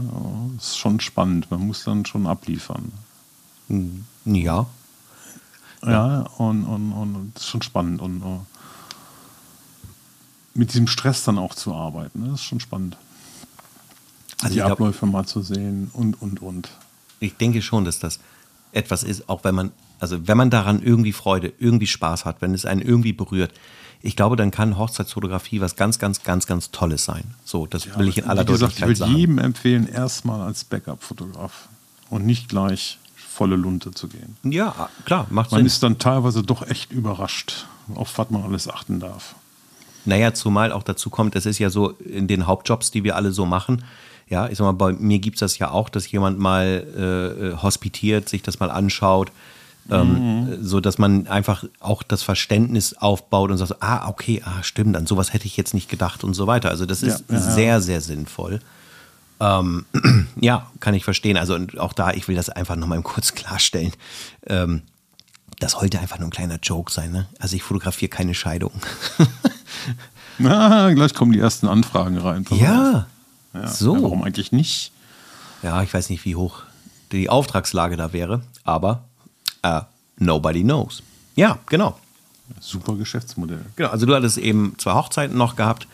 [0.58, 1.50] ist schon spannend.
[1.50, 2.92] Man muss dann schon abliefern.
[4.26, 4.66] Ja.
[5.82, 8.02] Ja, und, und, und das ist schon spannend.
[8.02, 8.40] Und uh,
[10.52, 12.98] mit diesem Stress dann auch zu arbeiten, das ist schon spannend.
[14.42, 16.68] Also die Abläufe glaub, mal zu sehen und, und, und.
[17.20, 18.20] Ich denke schon, dass das
[18.72, 22.54] etwas ist, auch wenn man, also wenn man daran irgendwie Freude, irgendwie Spaß hat, wenn
[22.54, 23.52] es einen irgendwie berührt,
[24.00, 27.34] ich glaube, dann kann Hochzeitsfotografie was ganz, ganz, ganz, ganz Tolles sein.
[27.44, 28.90] So, das ja, will ich in aller Deutlichkeit sagen.
[28.92, 31.68] Ich würde jedem empfehlen, erstmal als Backup-Fotograf
[32.10, 34.36] und nicht gleich volle Lunte zu gehen.
[34.44, 35.64] Ja, klar, macht man Sinn.
[35.64, 39.34] Man ist dann teilweise doch echt überrascht, auf was man alles achten darf.
[40.04, 43.32] Naja, zumal auch dazu kommt, es ist ja so in den Hauptjobs, die wir alle
[43.32, 43.84] so machen,
[44.28, 47.62] ja, ich sag mal, bei mir gibt es das ja auch, dass jemand mal äh,
[47.62, 49.32] hospitiert, sich das mal anschaut,
[49.90, 50.58] ähm, mhm.
[50.64, 55.06] so dass man einfach auch das Verständnis aufbaut und sagt, ah, okay, ah, stimmt, an
[55.06, 56.68] sowas hätte ich jetzt nicht gedacht und so weiter.
[56.68, 57.80] Also das ist ja, ja, sehr, ja.
[57.80, 58.60] sehr sinnvoll.
[59.40, 59.86] Ähm,
[60.40, 61.36] ja, kann ich verstehen.
[61.36, 63.92] Also und auch da, ich will das einfach nochmal kurz klarstellen.
[64.46, 64.82] Ähm,
[65.58, 67.10] das sollte einfach nur ein kleiner Joke sein.
[67.10, 67.26] Ne?
[67.38, 68.72] Also ich fotografiere keine Scheidung.
[70.38, 72.44] Na, gleich kommen die ersten Anfragen rein.
[72.50, 73.06] Ja,
[73.54, 73.96] ja, so.
[73.96, 74.92] Ja, warum eigentlich nicht?
[75.62, 76.62] Ja, ich weiß nicht, wie hoch
[77.12, 79.04] die Auftragslage da wäre, aber
[79.66, 79.80] uh,
[80.18, 81.02] nobody knows.
[81.36, 81.98] Ja, genau.
[82.60, 83.64] Super Geschäftsmodell.
[83.76, 85.86] Genau, also du hattest eben zwei Hochzeiten noch gehabt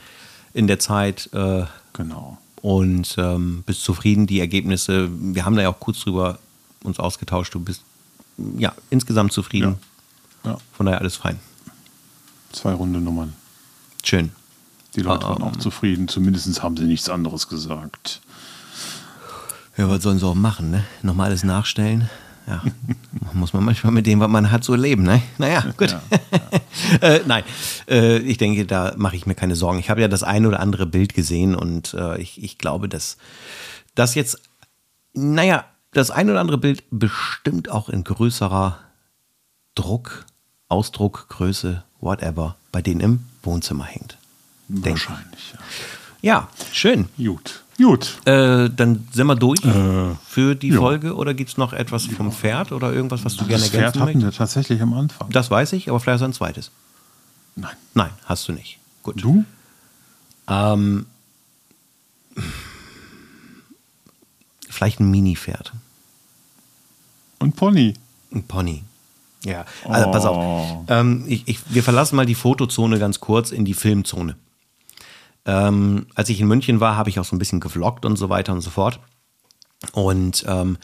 [0.52, 1.28] in der Zeit.
[1.32, 2.38] Äh, genau.
[2.62, 6.38] Und ähm, bist zufrieden, die Ergebnisse, wir haben da ja auch kurz drüber
[6.82, 7.82] uns ausgetauscht, du bist
[8.56, 9.76] ja insgesamt zufrieden.
[10.44, 10.52] Ja.
[10.52, 10.58] ja.
[10.72, 11.38] Von daher alles fein.
[12.52, 13.34] Zwei runde Nummern.
[14.02, 14.32] Schön.
[14.96, 18.20] Die Leute waren auch zufrieden, zumindest haben sie nichts anderes gesagt.
[19.76, 20.84] Ja, was sollen sie auch machen, ne?
[21.02, 22.08] Nochmal alles nachstellen.
[22.46, 22.62] Ja,
[23.32, 25.20] muss man manchmal mit dem, was man hat, so leben, ne?
[25.38, 25.90] Naja, gut.
[25.90, 26.02] Ja,
[27.00, 27.08] ja.
[27.08, 27.42] äh, nein,
[27.88, 29.78] äh, ich denke, da mache ich mir keine Sorgen.
[29.78, 33.16] Ich habe ja das eine oder andere Bild gesehen und äh, ich, ich glaube, dass
[33.94, 34.38] das jetzt,
[35.12, 38.78] naja, das eine oder andere Bild bestimmt auch in größerer
[39.74, 40.26] Druck,
[40.68, 44.18] Ausdruck, Größe, whatever, bei denen im Wohnzimmer hängt.
[44.68, 45.58] Wahrscheinlich, ja.
[46.22, 47.08] Ja, schön.
[47.18, 47.64] Gut.
[47.76, 48.18] Gut.
[48.24, 50.78] Äh, dann sind wir durch äh, für die ja.
[50.78, 53.98] Folge oder gibt es noch etwas vom Pferd oder irgendwas, was du das gerne ergänzen
[53.98, 55.28] Pferd hatten wir tatsächlich am Anfang.
[55.30, 56.70] Das weiß ich, aber vielleicht ist ein zweites.
[57.56, 57.76] Nein.
[57.94, 58.78] Nein, hast du nicht.
[59.02, 59.22] Gut.
[59.22, 59.44] Du?
[60.48, 61.06] Ähm,
[64.68, 65.72] vielleicht ein Mini-Pferd.
[67.40, 67.94] Ein Pony.
[68.32, 68.82] Ein Pony.
[69.44, 70.10] Ja, also oh.
[70.10, 70.36] pass auf.
[70.36, 70.84] Oh.
[70.88, 74.36] Ähm, ich, ich, wir verlassen mal die Fotozone ganz kurz in die Filmzone.
[75.46, 78.28] Ähm, als ich in München war, habe ich auch so ein bisschen gevloggt und so
[78.28, 79.00] weiter und so fort.
[79.92, 80.78] Und ähm,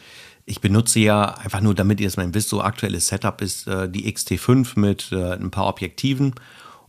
[0.45, 3.89] ich benutze ja einfach nur, damit ihr es mal wisst, so aktuelles Setup ist äh,
[3.89, 6.35] die XT5 mit äh, ein paar Objektiven,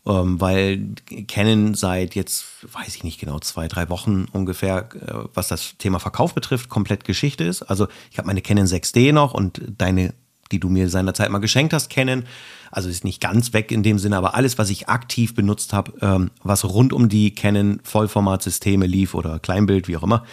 [0.06, 0.96] ähm, weil
[1.28, 6.00] Canon seit jetzt, weiß ich nicht genau, zwei, drei Wochen ungefähr, äh, was das Thema
[6.00, 7.62] Verkauf betrifft, komplett Geschichte ist.
[7.62, 10.14] Also ich habe meine Canon 6D noch und deine
[10.52, 12.26] die du mir seinerzeit mal geschenkt hast, kennen.
[12.72, 15.94] Also ist nicht ganz weg in dem Sinne, aber alles, was ich aktiv benutzt habe,
[16.02, 20.24] ähm, was rund um die Canon Vollformatsysteme lief oder Kleinbild, wie auch immer,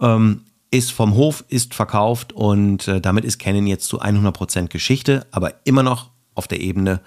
[0.00, 5.26] ähm, ist vom Hof, ist verkauft und äh, damit ist Canon jetzt zu 100% Geschichte,
[5.30, 7.00] aber immer noch auf der Ebene,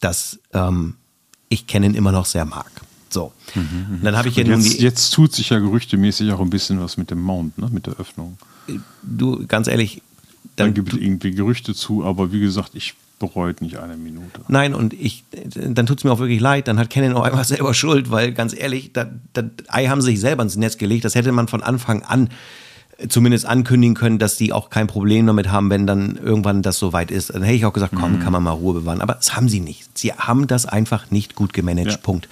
[0.00, 0.96] dass ähm,
[1.48, 2.70] ich Canon immer noch sehr mag.
[3.08, 3.32] So.
[3.54, 4.00] Mhm, mhm.
[4.02, 7.10] dann habe ich ja jetzt, jetzt tut sich ja gerüchtemäßig auch ein bisschen was mit
[7.10, 7.68] dem Mount, ne?
[7.70, 8.38] mit der Öffnung.
[9.02, 10.02] Du, ganz ehrlich,
[10.56, 14.40] dann, da gibt es irgendwie Gerüchte zu, aber wie gesagt, ich bereut nicht eine Minute.
[14.48, 15.24] Nein, und ich,
[15.54, 18.32] dann tut es mir auch wirklich leid, dann hat Canon auch einmal selber Schuld, weil
[18.32, 21.04] ganz ehrlich, das, das Ei haben sie sich selber ins Netz gelegt.
[21.04, 22.30] Das hätte man von Anfang an
[23.08, 27.10] zumindest ankündigen können, dass die auch kein Problem damit haben, wenn dann irgendwann das soweit
[27.10, 27.34] ist.
[27.34, 28.20] Dann hätte ich auch gesagt, komm, mhm.
[28.20, 29.00] kann man mal Ruhe bewahren.
[29.00, 29.96] Aber das haben sie nicht.
[29.96, 31.90] Sie haben das einfach nicht gut gemanagt.
[31.90, 31.96] Ja.
[31.96, 32.28] Punkt.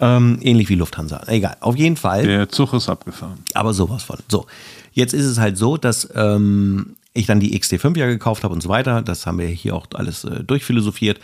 [0.00, 1.22] Ähm, ähnlich wie Lufthansa.
[1.26, 1.56] Egal.
[1.60, 2.24] Auf jeden Fall.
[2.24, 3.38] Der Zug ist abgefahren.
[3.54, 4.18] Aber sowas von.
[4.28, 4.46] So.
[4.92, 8.62] Jetzt ist es halt so, dass ähm, ich dann die XT5 ja gekauft habe und
[8.62, 9.02] so weiter.
[9.02, 11.20] Das haben wir hier auch alles äh, durchphilosophiert.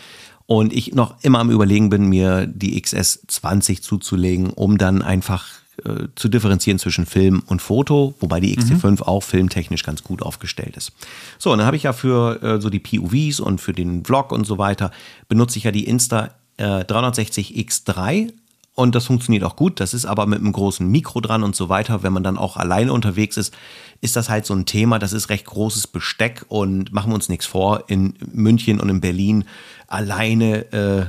[0.47, 5.49] Und ich noch immer am Überlegen bin, mir die XS20 zuzulegen, um dann einfach
[5.85, 9.03] äh, zu differenzieren zwischen Film und Foto, wobei die XT5 mhm.
[9.03, 10.93] auch filmtechnisch ganz gut aufgestellt ist.
[11.39, 14.33] So, und dann habe ich ja für äh, so die POVs und für den Vlog
[14.33, 14.91] und so weiter,
[15.29, 18.33] benutze ich ja die Insta äh, 360X3
[18.77, 19.81] und das funktioniert auch gut.
[19.81, 22.03] Das ist aber mit einem großen Mikro dran und so weiter.
[22.03, 23.55] Wenn man dann auch alleine unterwegs ist,
[24.03, 24.99] ist das halt so ein Thema.
[24.99, 27.85] Das ist recht großes Besteck und machen wir uns nichts vor.
[27.89, 29.47] In München und in Berlin
[29.89, 31.07] alleine äh,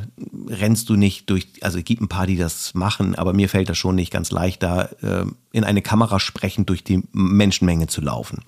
[0.48, 1.48] rennst du nicht durch.
[1.60, 4.32] Also es gibt ein paar, die das machen, aber mir fällt das schon nicht ganz
[4.32, 8.46] leicht, da äh, in eine Kamera sprechend durch die Menschenmenge zu laufen.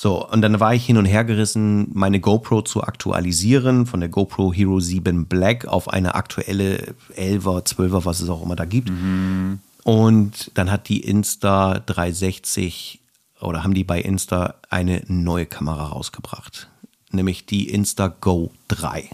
[0.00, 4.08] So, und dann war ich hin und her gerissen, meine GoPro zu aktualisieren, von der
[4.08, 8.90] GoPro Hero 7 Black auf eine aktuelle 11er, 12er, was es auch immer da gibt.
[8.90, 9.58] Mhm.
[9.82, 13.00] Und dann hat die Insta 360
[13.40, 16.68] oder haben die bei Insta eine neue Kamera rausgebracht,
[17.10, 19.10] nämlich die Insta Go 3.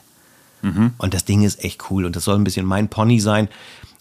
[0.64, 0.92] Mhm.
[0.98, 3.48] Und das Ding ist echt cool und das soll ein bisschen mein Pony sein.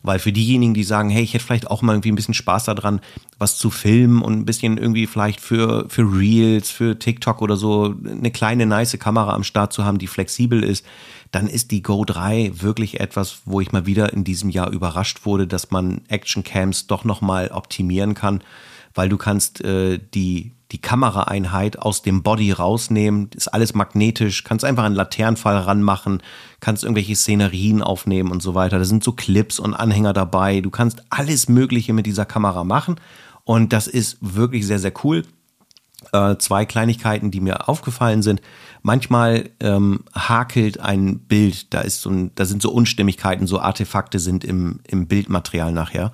[0.06, 2.66] Weil für diejenigen, die sagen, hey, ich hätte vielleicht auch mal irgendwie ein bisschen Spaß
[2.66, 3.00] daran,
[3.38, 7.96] was zu filmen und ein bisschen irgendwie vielleicht für, für Reels, für TikTok oder so
[8.06, 10.86] eine kleine, nice Kamera am Start zu haben, die flexibel ist,
[11.32, 15.26] dann ist die Go 3 wirklich etwas, wo ich mal wieder in diesem Jahr überrascht
[15.26, 18.44] wurde, dass man Actioncams doch nochmal optimieren kann,
[18.94, 24.66] weil du kannst äh, die die Kameraeinheit aus dem Body rausnehmen, ist alles magnetisch, kannst
[24.66, 26.24] einfach einen Laternenfall ranmachen,
[26.60, 28.80] kannst irgendwelche Szenerien aufnehmen und so weiter.
[28.80, 30.62] Da sind so Clips und Anhänger dabei.
[30.62, 32.96] Du kannst alles Mögliche mit dieser Kamera machen
[33.44, 35.24] und das ist wirklich sehr, sehr cool.
[36.12, 38.42] Äh, zwei Kleinigkeiten, die mir aufgefallen sind.
[38.82, 44.18] Manchmal ähm, hakelt ein Bild, da, ist so ein, da sind so Unstimmigkeiten, so Artefakte
[44.18, 46.12] sind im, im Bildmaterial nachher,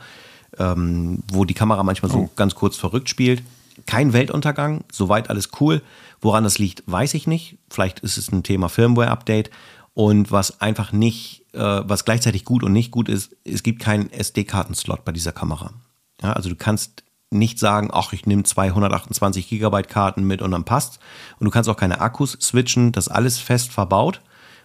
[0.58, 2.30] ähm, wo die Kamera manchmal so oh.
[2.36, 3.42] ganz kurz verrückt spielt
[3.86, 5.82] kein Weltuntergang, soweit alles cool.
[6.22, 7.58] Woran das liegt, weiß ich nicht.
[7.70, 9.50] Vielleicht ist es ein Thema Firmware-Update.
[9.94, 14.12] Und was einfach nicht, äh, was gleichzeitig gut und nicht gut ist, es gibt keinen
[14.12, 15.72] SD-Karten-Slot bei dieser Kamera.
[16.22, 20.64] Ja, also du kannst nicht sagen, ach, ich nehme 228 Gigabyte Karten mit und dann
[20.64, 21.00] passt.
[21.40, 24.22] Und du kannst auch keine Akkus switchen, das alles fest verbaut.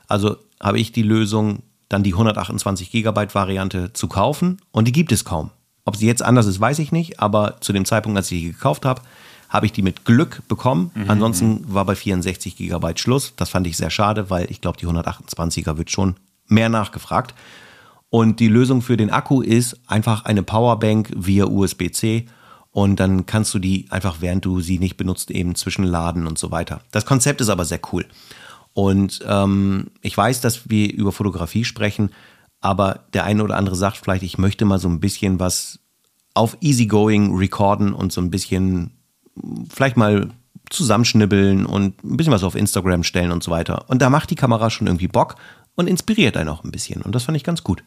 [0.08, 5.12] Also habe ich die Lösung, dann die 128 Gigabyte Variante zu kaufen und die gibt
[5.12, 5.50] es kaum.
[5.84, 8.52] Ob sie jetzt anders ist, weiß ich nicht, aber zu dem Zeitpunkt, als ich die
[8.52, 9.02] gekauft habe,
[9.48, 10.90] habe ich die mit Glück bekommen.
[10.94, 11.10] Mhm.
[11.10, 13.34] Ansonsten war bei 64 GB Schluss.
[13.36, 16.16] Das fand ich sehr schade, weil ich glaube, die 128er wird schon
[16.46, 17.34] mehr nachgefragt.
[18.10, 22.26] Und die Lösung für den Akku ist einfach eine Powerbank via USB-C
[22.70, 26.50] und dann kannst du die einfach, während du sie nicht benutzt, eben zwischenladen und so
[26.50, 26.80] weiter.
[26.90, 28.04] Das Konzept ist aber sehr cool.
[28.72, 32.10] Und ähm, ich weiß, dass wir über Fotografie sprechen
[32.64, 35.80] aber der eine oder andere sagt vielleicht, ich möchte mal so ein bisschen was
[36.32, 38.92] auf Easygoing recorden und so ein bisschen
[39.68, 40.30] vielleicht mal
[40.70, 43.84] zusammenschnibbeln und ein bisschen was auf Instagram stellen und so weiter.
[43.90, 45.36] Und da macht die Kamera schon irgendwie Bock
[45.74, 47.02] und inspiriert einen auch ein bisschen.
[47.02, 47.84] Und das fand ich ganz gut.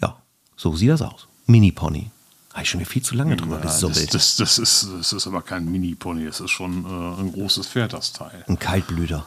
[0.00, 0.16] Ja,
[0.56, 1.26] so sieht das aus.
[1.46, 2.12] Mini-Pony.
[2.52, 4.14] Habe ich schon viel zu lange drüber ja, gesubbelt.
[4.14, 7.66] Das, das, das, ist, das ist aber kein Mini-Pony, das ist schon äh, ein großes
[7.66, 8.44] Pferd, das Teil.
[8.46, 9.26] Ein Kaltblüter.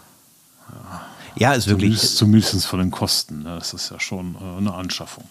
[0.70, 1.02] Ja.
[1.36, 1.98] Ja, ist wirklich.
[1.98, 3.44] Zumindest, zumindest von den Kosten.
[3.44, 3.56] Ne?
[3.56, 5.26] Das ist ja schon äh, eine Anschaffung.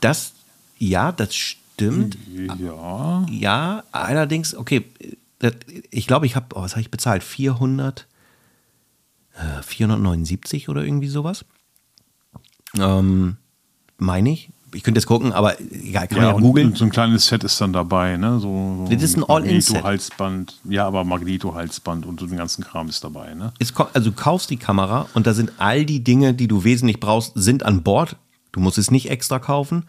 [0.00, 0.32] Das,
[0.78, 2.16] ja, das stimmt.
[2.58, 3.26] Ja.
[3.30, 4.86] Ja, allerdings, okay,
[5.38, 5.54] das,
[5.90, 7.22] ich glaube, ich habe, oh, was habe ich bezahlt?
[7.22, 8.06] 400,
[9.34, 11.44] äh, 479 oder irgendwie sowas.
[12.78, 13.36] Ähm,
[13.98, 16.74] meine ich ich könnte jetzt gucken, aber egal, kann ja, man ja googeln.
[16.74, 18.38] So ein kleines Set ist dann dabei, ne?
[18.38, 19.74] So, so das ist ein All-In-Set.
[19.74, 23.52] Magneto-Halsband, ja, aber Magneto-Halsband und so den ganzen Kram ist dabei, ne?
[23.58, 27.00] Es, also du kaufst die Kamera und da sind all die Dinge, die du wesentlich
[27.00, 28.16] brauchst, sind an Bord.
[28.52, 29.84] Du musst es nicht extra kaufen.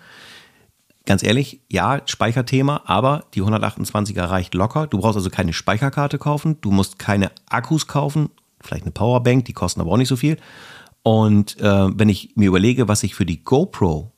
[1.05, 4.87] Ganz ehrlich, ja, Speicherthema, aber die 128er reicht locker.
[4.87, 8.29] Du brauchst also keine Speicherkarte kaufen, du musst keine Akkus kaufen,
[8.61, 10.37] vielleicht eine Powerbank, die kosten aber auch nicht so viel.
[11.03, 14.12] Und äh, wenn ich mir überlege, was ich für die GoPro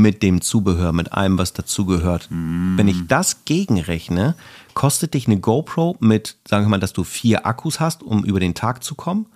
[0.00, 2.28] mit dem Zubehör, mit allem, was dazugehört.
[2.30, 2.76] Mm.
[2.76, 4.34] Wenn ich das gegenrechne,
[4.74, 8.40] kostet dich eine GoPro mit, sagen wir mal, dass du vier Akkus hast, um über
[8.40, 9.26] den Tag zu kommen,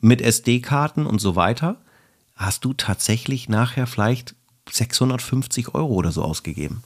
[0.00, 1.76] mit SD-Karten und so weiter,
[2.36, 4.34] hast du tatsächlich nachher vielleicht
[4.70, 6.82] 650 Euro oder so ausgegeben.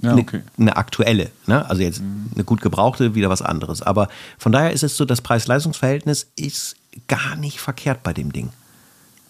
[0.00, 0.42] Ja, okay.
[0.58, 1.68] eine, eine, aktuelle, ne?
[1.70, 2.32] also jetzt mm.
[2.34, 3.80] eine gut gebrauchte, wieder was anderes.
[3.80, 4.08] Aber
[4.38, 8.50] von daher ist es so, das Preis-Leistungs-Verhältnis ist gar nicht verkehrt bei dem Ding.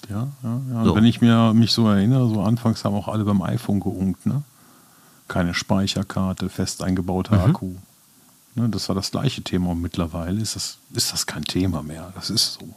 [0.08, 0.84] Ja, ja, ja.
[0.84, 0.94] So.
[0.94, 4.42] Wenn ich mir, mich so erinnere, so anfangs haben auch alle beim iPhone geunkt, ne?
[5.28, 7.50] Keine Speicherkarte, fest eingebauter mhm.
[7.50, 7.74] Akku.
[8.54, 12.12] Ne, das war das gleiche Thema und mittlerweile ist das, ist das kein Thema mehr.
[12.14, 12.68] Das ist so.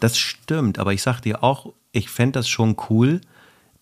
[0.00, 3.20] Das stimmt, aber ich sag dir auch, ich fände das schon cool,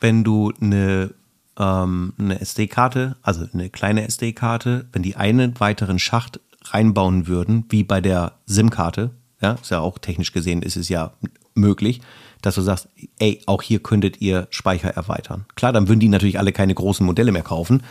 [0.01, 1.12] wenn du eine,
[1.59, 7.85] ähm, eine SD-Karte, also eine kleine SD-Karte, wenn die einen weiteren Schacht reinbauen würden, wie
[7.85, 9.11] bei der SIM-Karte,
[9.41, 11.12] ja, ist ja auch technisch gesehen, ist es ja
[11.55, 12.00] möglich,
[12.42, 12.88] dass du sagst,
[13.18, 15.46] ey, auch hier könntet ihr Speicher erweitern.
[15.55, 17.82] Klar, dann würden die natürlich alle keine großen Modelle mehr kaufen.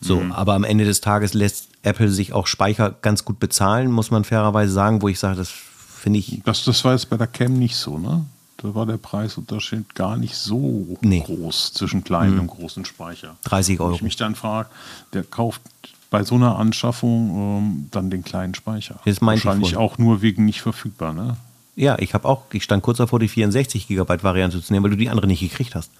[0.00, 0.32] So, mhm.
[0.32, 4.24] aber am Ende des Tages lässt Apple sich auch Speicher ganz gut bezahlen, muss man
[4.24, 6.40] fairerweise sagen, wo ich sage, das finde ich.
[6.44, 8.24] Das, das war jetzt bei der Cam nicht so, ne?
[8.60, 11.20] Da war der Preisunterschied gar nicht so nee.
[11.20, 12.40] groß zwischen kleinen mhm.
[12.40, 13.36] und großen Speicher.
[13.44, 13.90] 30 Euro.
[13.90, 14.68] Wenn ich mich dann frage,
[15.12, 15.62] der kauft
[16.10, 18.98] bei so einer Anschaffung ähm, dann den kleinen Speicher.
[19.04, 21.36] Das Wahrscheinlich auch nur wegen nicht verfügbar, ne?
[21.78, 24.90] Ja, ich habe auch, ich stand kurz davor, die 64 Gigabyte Variante zu nehmen, weil
[24.90, 25.92] du die andere nicht gekriegt hast.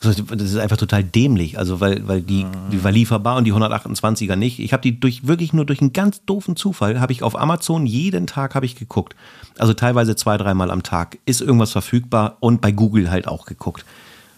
[0.00, 4.36] Das ist einfach total dämlich, also weil, weil die, die war lieferbar und die 128er
[4.36, 4.60] nicht.
[4.60, 7.84] Ich habe die durch wirklich nur durch einen ganz doofen Zufall habe ich auf Amazon
[7.84, 9.16] jeden Tag habe ich geguckt.
[9.58, 13.84] Also teilweise zwei, dreimal am Tag ist irgendwas verfügbar und bei Google halt auch geguckt.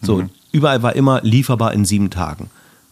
[0.00, 0.30] So, mhm.
[0.50, 2.44] überall war immer lieferbar in sieben Tagen.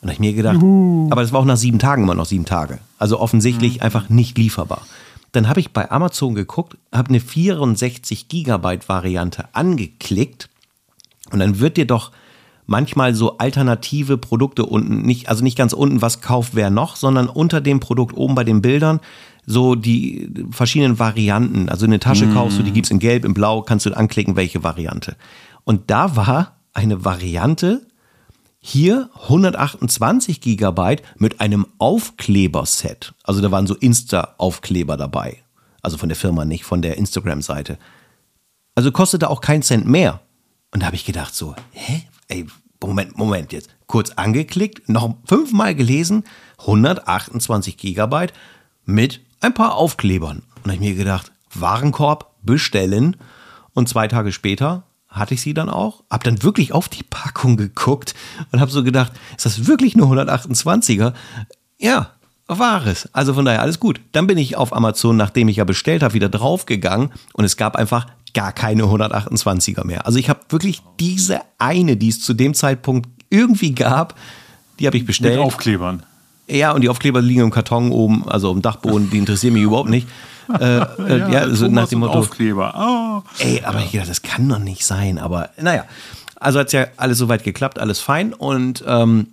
[0.02, 1.08] Und da habe ich mir gedacht, Juhu.
[1.10, 2.80] aber das war auch nach sieben Tagen immer noch sieben Tage.
[2.98, 3.82] Also offensichtlich mhm.
[3.82, 4.82] einfach nicht lieferbar.
[5.32, 10.48] Dann habe ich bei Amazon geguckt, habe eine 64 Gigabyte Variante angeklickt
[11.30, 12.10] und dann wird dir doch
[12.66, 17.28] manchmal so alternative Produkte unten, nicht, also nicht ganz unten, was kauft wer noch, sondern
[17.28, 19.00] unter dem Produkt oben bei den Bildern
[19.44, 21.68] so die verschiedenen Varianten.
[21.68, 22.34] Also eine Tasche mm.
[22.34, 25.16] kaufst du, die gibt's in Gelb, in Blau, kannst du anklicken, welche Variante.
[25.64, 27.86] Und da war eine Variante,
[28.60, 33.14] hier 128 Gigabyte mit einem Aufkleberset.
[33.24, 35.38] Also da waren so Insta-Aufkleber dabei.
[35.82, 37.78] Also von der Firma, nicht von der Instagram-Seite.
[38.74, 40.20] Also kostete auch keinen Cent mehr.
[40.72, 42.02] Und da habe ich gedacht so, hä?
[42.28, 42.46] Ey,
[42.82, 43.70] Moment, Moment jetzt.
[43.86, 46.24] Kurz angeklickt, noch fünfmal gelesen,
[46.58, 48.32] 128 Gigabyte
[48.84, 50.42] mit ein paar Aufklebern.
[50.56, 53.16] Und da habe ich mir gedacht, Warenkorb bestellen.
[53.72, 57.56] Und zwei Tage später hatte ich sie dann auch, habe dann wirklich auf die Packung
[57.56, 58.14] geguckt
[58.52, 61.12] und habe so gedacht, ist das wirklich nur 128er?
[61.78, 62.10] Ja,
[62.46, 63.08] war es.
[63.12, 64.00] Also von daher alles gut.
[64.12, 67.76] Dann bin ich auf Amazon, nachdem ich ja bestellt habe, wieder draufgegangen und es gab
[67.76, 70.06] einfach gar keine 128er mehr.
[70.06, 74.16] Also ich habe wirklich diese eine, die es zu dem Zeitpunkt irgendwie gab,
[74.78, 75.36] die habe ich bestellt.
[75.36, 76.04] Mit Aufklebern.
[76.46, 79.88] Ja, und die Aufkleber liegen im Karton oben, also im Dachboden, die interessieren mich überhaupt
[79.88, 80.08] nicht.
[80.58, 82.14] Äh, äh, ja, ja so nach dem Motto.
[82.14, 82.74] Aufkleber.
[82.76, 83.42] Oh.
[83.42, 83.84] Ey, aber ja.
[83.84, 85.18] ich dachte, das kann doch nicht sein.
[85.18, 85.84] Aber naja,
[86.36, 88.32] also hat es ja alles soweit geklappt, alles fein.
[88.32, 89.28] Und ähm,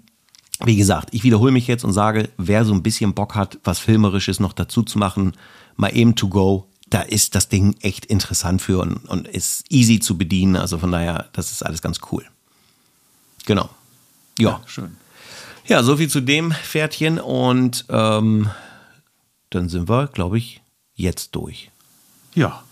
[0.64, 3.80] wie gesagt, ich wiederhole mich jetzt und sage, wer so ein bisschen Bock hat, was
[3.80, 5.34] Filmerisches noch dazu zu machen,
[5.76, 10.00] mal eben to go, da ist das Ding echt interessant für und, und ist easy
[10.00, 10.56] zu bedienen.
[10.56, 12.26] Also von daher, das ist alles ganz cool.
[13.46, 13.70] Genau.
[14.40, 14.50] Ja.
[14.50, 14.98] ja schön.
[15.66, 18.50] Ja, soviel zu dem Pferdchen und ähm,
[19.50, 20.62] dann sind wir, glaube ich,
[20.98, 21.72] jetzt durch.
[22.36, 22.64] Ja.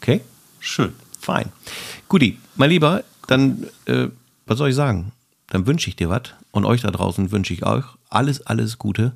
[0.00, 0.20] Okay?
[0.60, 0.94] Schön.
[1.18, 1.50] Fein.
[2.08, 4.08] Guti, mein Lieber, dann, äh,
[4.46, 5.12] was soll ich sagen?
[5.48, 6.22] Dann wünsche ich dir was
[6.52, 9.12] und euch da draußen wünsche ich euch alles, alles Gute.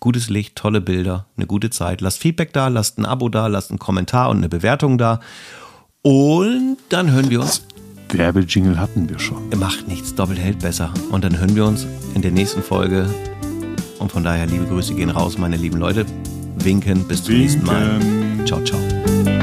[0.00, 2.00] Gutes Licht, tolle Bilder, eine gute Zeit.
[2.00, 5.20] Lasst Feedback da, lasst ein Abo da, lasst einen Kommentar und eine Bewertung da.
[6.02, 7.64] Und dann hören wir uns.
[8.10, 9.48] Werbejingle hatten wir schon.
[9.58, 10.92] Macht nichts, doppelt hält besser.
[11.10, 13.08] Und dann hören wir uns in der nächsten Folge.
[13.98, 16.04] Und von daher liebe Grüße gehen raus, meine lieben Leute
[16.56, 17.04] winken.
[17.08, 17.40] Bis zum winken.
[17.40, 18.00] nächsten Mal.
[18.46, 19.33] Ciao, ciao.